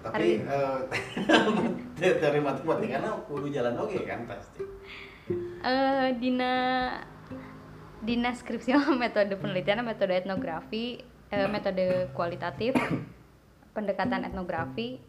[0.04, 0.80] tapi eh,
[2.20, 4.60] teori matematikana kudu jalan oge kan pasti.
[5.64, 6.52] Eh dina
[8.04, 11.00] dina skripsi metode penelitian metode etnografi
[11.32, 12.76] eh, metode kualitatif
[13.72, 15.00] pendekatan etnografi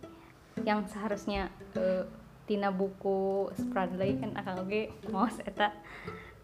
[0.64, 2.08] yang seharusnya eh,
[2.48, 5.76] tina buku Spradley kan akan oge mau eta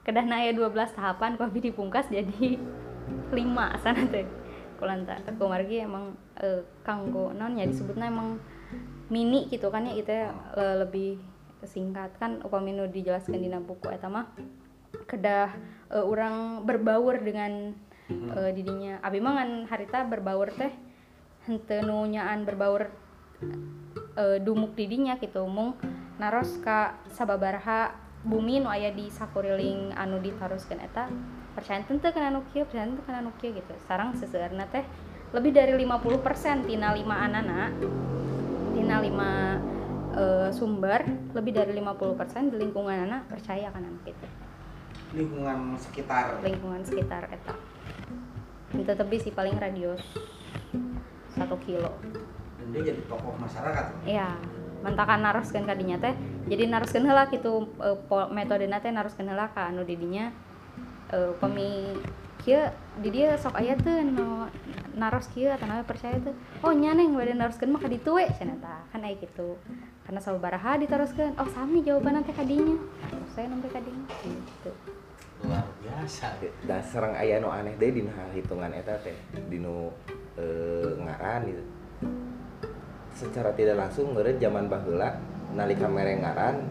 [0.02, 2.58] kedahna aya 12 tahapan abi dipungkas jadi
[3.30, 4.26] 5 sana teh
[4.82, 8.41] kulanta aku margi emang eh, kanggo non ya disebutnya emang
[9.12, 11.20] mini gitu kan ya itu ya, eh, lebih
[11.68, 12.18] singkat.
[12.18, 14.32] Kan upami nu dijelaskan dina buku eta mah
[15.06, 15.54] kedah
[15.91, 17.76] eh, orang berbaur dengan
[18.10, 19.04] eh, didinya.
[19.04, 20.74] Abi mah ngan harita berbaur teh
[21.45, 22.89] henteu nu nyaan berbaur
[24.18, 25.45] eh, dumuk didinya gitu.
[25.45, 25.78] Mung
[26.18, 31.09] naros ka sababaraha bumi nu aya di sakuriling anu ditaroskeun eta
[31.57, 33.74] percaya tentu kana nu kieu percaya tentu kana nu kieu gitu.
[33.89, 34.86] Sarang seseueurna teh
[35.32, 37.72] lebih dari 50% tina lima anana
[38.78, 39.57] tina lima
[40.13, 41.01] eh, sumber
[41.34, 44.28] lebih dari 50% di lingkungan anak percaya kan anak itu
[45.11, 46.39] lingkungan sekitar.
[46.39, 47.55] Lingkungan sekitar eta.
[48.72, 50.03] Itu tapi sih paling radius
[51.36, 51.91] satu kilo.
[52.59, 53.86] Dan dia jadi tokoh masyarakat.
[54.07, 54.39] Ya
[54.82, 56.14] mentakan naroskeun kadinya teh.
[56.50, 57.90] Jadi naroskeun heula kitu e,
[58.34, 60.34] metodena teh naroskeun heula ka anu didinya
[61.10, 61.96] e, pemi
[62.42, 64.50] kieu di sok aya teu nu
[64.98, 66.34] naros kieu atau nawe percaya teu
[66.66, 68.82] oh nya neng bade naroskeun mah ka ditu we cenah tah.
[68.90, 69.56] Kan aya kitu.
[70.04, 72.76] Karena sabaraha ditaroskeun oh sami jawabanna teh kadinya
[73.08, 74.74] terus saya nembe kadinya gitu.
[75.42, 76.38] Luar biasa
[76.70, 79.18] dan serang aya nu aneh deh dina hitungan eta teh
[79.50, 79.90] dinu
[80.38, 81.64] eh, ngaran gitu
[83.22, 85.22] secara tidak langsung meureun zaman baheula
[85.53, 86.65] nalika mere ngaran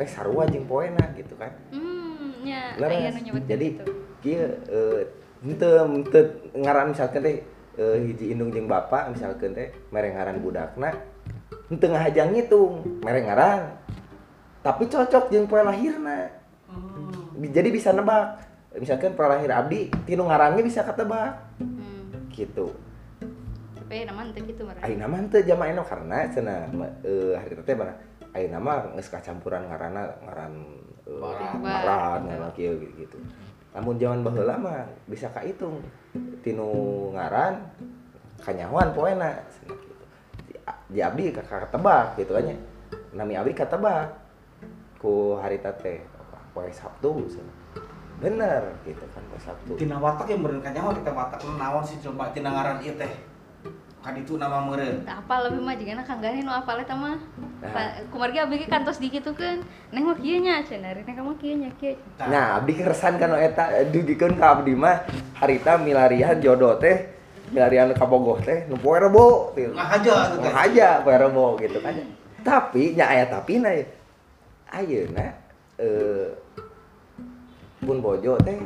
[0.00, 2.48] teh sarua jeung poena gitu kan hmm
[2.80, 3.20] Leres.
[3.22, 3.92] nyebut jadi gitu
[4.24, 5.00] kieu eh,
[5.44, 6.22] henteu henteu
[6.56, 7.44] ngaran misalkan teh
[7.76, 10.96] eh, hiji indung jeung bapak misalkan teh mere ngaran budakna
[11.68, 13.76] henteu ngahajang ngitung mere ngaran
[14.64, 16.42] tapi cocok jeung poe lahirna
[16.72, 17.36] Hmm.
[17.52, 18.48] jadi bisa nebak
[18.80, 22.32] misalkan pralahir abdi tinu ngarannya bisa ketebak hmm.
[22.32, 22.72] gitu
[23.92, 26.64] tapi nama ente gitu marah Ayo nama teu jama eno karena cenah
[27.04, 27.92] eh hari teh mana
[28.32, 30.52] ayo nama geus kacampuran ngaranna ngaran
[31.04, 31.60] Barat.
[31.60, 33.20] barat ngaran kieu gitu
[33.76, 35.84] namun zaman baheula mah bisa kahitung
[36.40, 36.72] tinu
[37.12, 37.60] ngaran
[38.40, 40.04] kanyahoan poena cenah gitu.
[40.88, 42.56] Di abdi ka ketebak gitu kan nya
[43.12, 44.08] nami abdi ketebak
[44.96, 46.00] ku hari teh
[46.56, 47.56] poe Sabtu cenah
[48.24, 49.76] bener gitu kan poe Sabtu.
[49.76, 53.31] Tina watak yang meureun kanyaho kita watak naon sih coba tina ngaran ieu teh
[54.02, 57.18] kan itu nama meureun tak apa lebih mah jika nak nu apa eta mah
[57.62, 57.94] Nah.
[58.10, 59.62] Kumargi abdi ge kantos digitukeun
[59.94, 63.86] neng mah kieu nya cenah neng kamu kieu nya kieu Nah, abdi keresan kan eta
[63.86, 65.06] dudikeun ka abdi mah
[65.38, 67.06] harita milarian jodoh teh
[67.54, 71.94] milarian ka bogoh teh nu poe rebo ngahaja atuh teh aja poe rebo gitu kan.
[72.42, 73.86] Tapi nya aya tapina ya.
[74.74, 75.26] Ayeuna
[75.78, 76.34] eh
[77.78, 78.58] pun bojo teh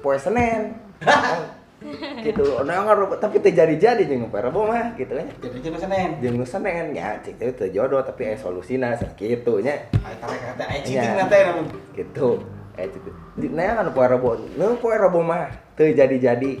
[0.00, 0.72] poe Senen.
[2.26, 2.44] gitu.
[2.62, 5.26] Nah, ngaruh tapi teh jadi-jadi jeung poe rebo mah gitu kan.
[5.42, 9.60] jadi jeung Senin Jeung nu Senen nya cik teh teu jodoh tapi aya solusina sakitu
[9.62, 9.76] nya.
[10.02, 10.84] aya tarek kata aya Iya.
[10.86, 11.64] cicing na teh namun.
[11.94, 12.28] Gitu.
[12.78, 16.52] Eh gitu di nah kan poe rebo nu poe rebo mah teu jadi-jadi.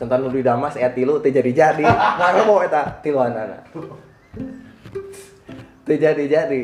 [0.00, 1.84] Contoh nu di damas aya tilu teu jadi-jadi.
[2.18, 3.62] Poe rebo eta tiluanana
[5.84, 6.62] teu jadi-jadi.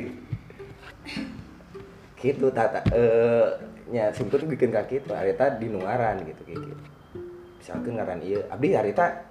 [2.16, 6.74] Gitu tata eh nya simpul bikin kaki itu harita di nungaran gitu kayak gitu
[7.66, 9.26] misalkan ngaran iya abdi harita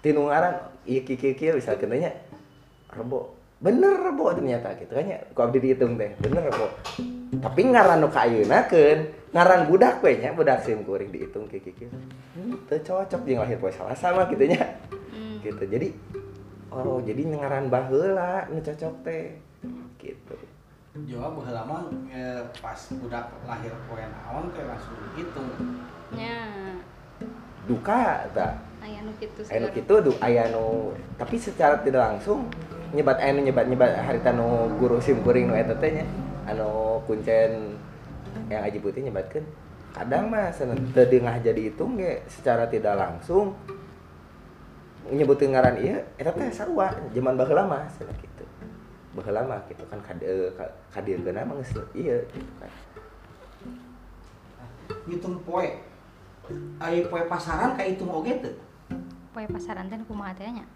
[0.00, 0.56] di nungaran
[0.88, 2.16] iya kiki kiki misalkan tanya
[2.88, 3.36] rebo.
[3.60, 6.72] Bener rebo ternyata gitu kan ya ku abdi dihitung teh bener rebo.
[7.44, 8.98] Tapi ngaran nu kaayeunakeun
[9.36, 13.60] ngaran budak we nya budak sim kuring dihitung kiki kiki hmm, teu cocok jeung lahir
[13.60, 14.64] poe Salasa mah gitu nya.
[14.88, 15.44] Hmm.
[15.44, 15.92] gitu jadi
[16.72, 19.36] oh jadi ngaran baheula nu cocok teh.
[20.00, 20.36] Gitu.
[21.04, 25.52] Jawa baheula mah eh, pas budak lahir poe naon teh langsung dihitung
[26.16, 26.48] nya
[27.64, 29.72] duka tak aya nu kitu anu segala.
[29.72, 30.12] kitu du
[31.16, 32.44] tapi secara tidak langsung
[32.94, 36.06] nyebat anu nyebat nyebat harita nu guru sim kuring nu eta teh nya.
[36.44, 37.74] Anu kuncen
[38.46, 39.42] yang aji putih nyebatkeun.
[39.94, 40.52] Kadang mah
[40.94, 43.56] teu deungah jadi hitung ge secara tidak langsung
[45.10, 46.94] nyebutin ngaran ieu eta teh sarua.
[47.10, 48.44] Zaman baheula mah cenah kitu.
[49.16, 52.70] Baheula mah kitu kan kad eh, ka- kadirkeun mah geus ieu gitu kan.
[55.08, 55.93] Ngitung poe
[56.80, 58.54] aya poe pasaran kayak hitung oge teu
[59.34, 60.66] poe pasaran teh kumaha teh nya?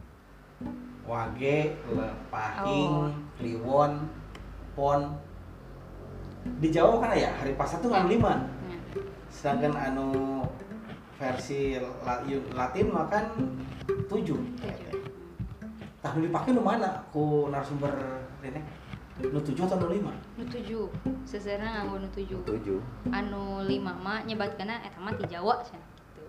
[1.06, 3.08] Wage lepahing Oh.
[3.38, 3.92] kliwon
[4.74, 5.14] pon.
[6.58, 7.30] Di Jawa kan ya?
[7.38, 8.34] Hari pasar tuh nganu lima.
[8.66, 8.78] Nya
[9.30, 10.08] sedangkan anu
[11.16, 11.78] versi
[12.52, 13.24] Latin makan
[14.10, 14.38] tujuh.
[16.02, 17.06] Tah nu dipake nu mana?
[17.14, 17.94] Ku narasumber
[18.42, 18.60] nu
[19.18, 20.14] tujuh atau nu lima?
[20.38, 20.86] Nu tujuh.
[21.26, 22.40] Seseurna nganggo nu tujuh.
[22.46, 22.78] Tujuh.
[23.10, 26.24] Anu lima mah nyebatkeunna eta mah ti Jawa cenah gitu.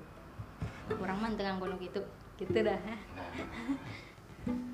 [0.97, 2.01] Urang mah teu nganggo nu kitu
[2.41, 2.79] kitu dah.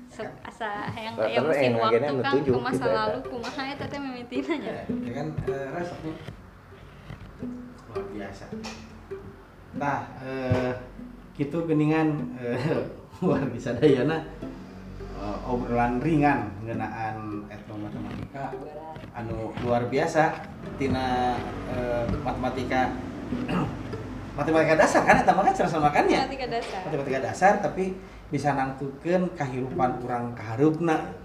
[0.08, 4.54] Sok asa yang waktu ngagena nu kan ke masa gitu, lalu kumaha eta teh mimitina
[4.56, 6.14] nya ya, ya kan eh, resepnya
[7.92, 8.44] luar biasa.
[9.76, 10.72] Nah eh,
[11.36, 12.80] gitu geningan eh,
[13.20, 14.24] luar biasa dayana
[15.16, 18.52] eh, obrolan ringan ngenaan etnomatematika
[19.16, 20.36] anu luar biasa.
[20.76, 21.36] Tina
[21.72, 22.92] eh, matematika.
[24.36, 25.16] Matematika dasar kan?
[25.24, 26.80] Eta mah kan cara makannya matematika dasar.
[26.84, 27.84] Matematika dasar tapi
[28.28, 31.16] bisa nangtukeun kahirupan urang kaharupna.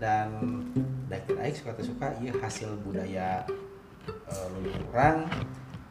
[0.00, 0.64] Dan
[1.12, 3.44] dakin aing suka suka ieu hasil budaya
[4.08, 5.28] eh, leluhur urang.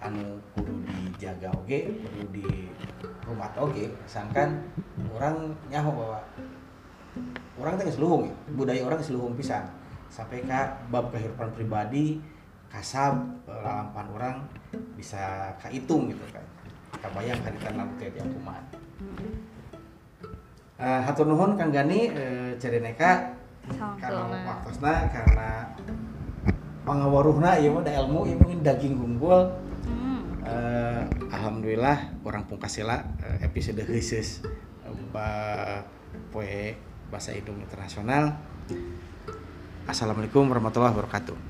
[0.01, 2.47] Anu kudu dijaga oge kudu di
[3.29, 4.63] rumah oge sangkan
[5.13, 6.19] orang nyaho bahwa
[7.59, 9.63] orang teh geus luhung ya budaya orang geus luhung pisan.
[10.09, 12.17] Sampai ka bab kehidupan pribadi
[12.69, 14.35] kasab eh, lalampan orang
[14.93, 16.43] bisa kahitung gitu kan.
[16.99, 18.59] Kabayang haritan lampu teh tiap kumaha
[20.79, 23.35] Eh, hatur nuhun Kang Gani eh, Cedeneka
[23.67, 25.67] Sama karena waktosna karena
[26.87, 29.51] pangawaruhna ieu mah da ilmu ieu mungkin daging unggul
[29.83, 30.21] Hmm.
[30.45, 31.01] Eh,
[31.35, 34.43] Alhamdulillah orang Pungkasila eh, episode khusus
[34.87, 35.83] eh, ba-
[36.31, 36.75] poe
[37.09, 38.37] bahasa Indung internasional.
[39.89, 41.48] Assalamualaikum warahmatullahi wabarakatuh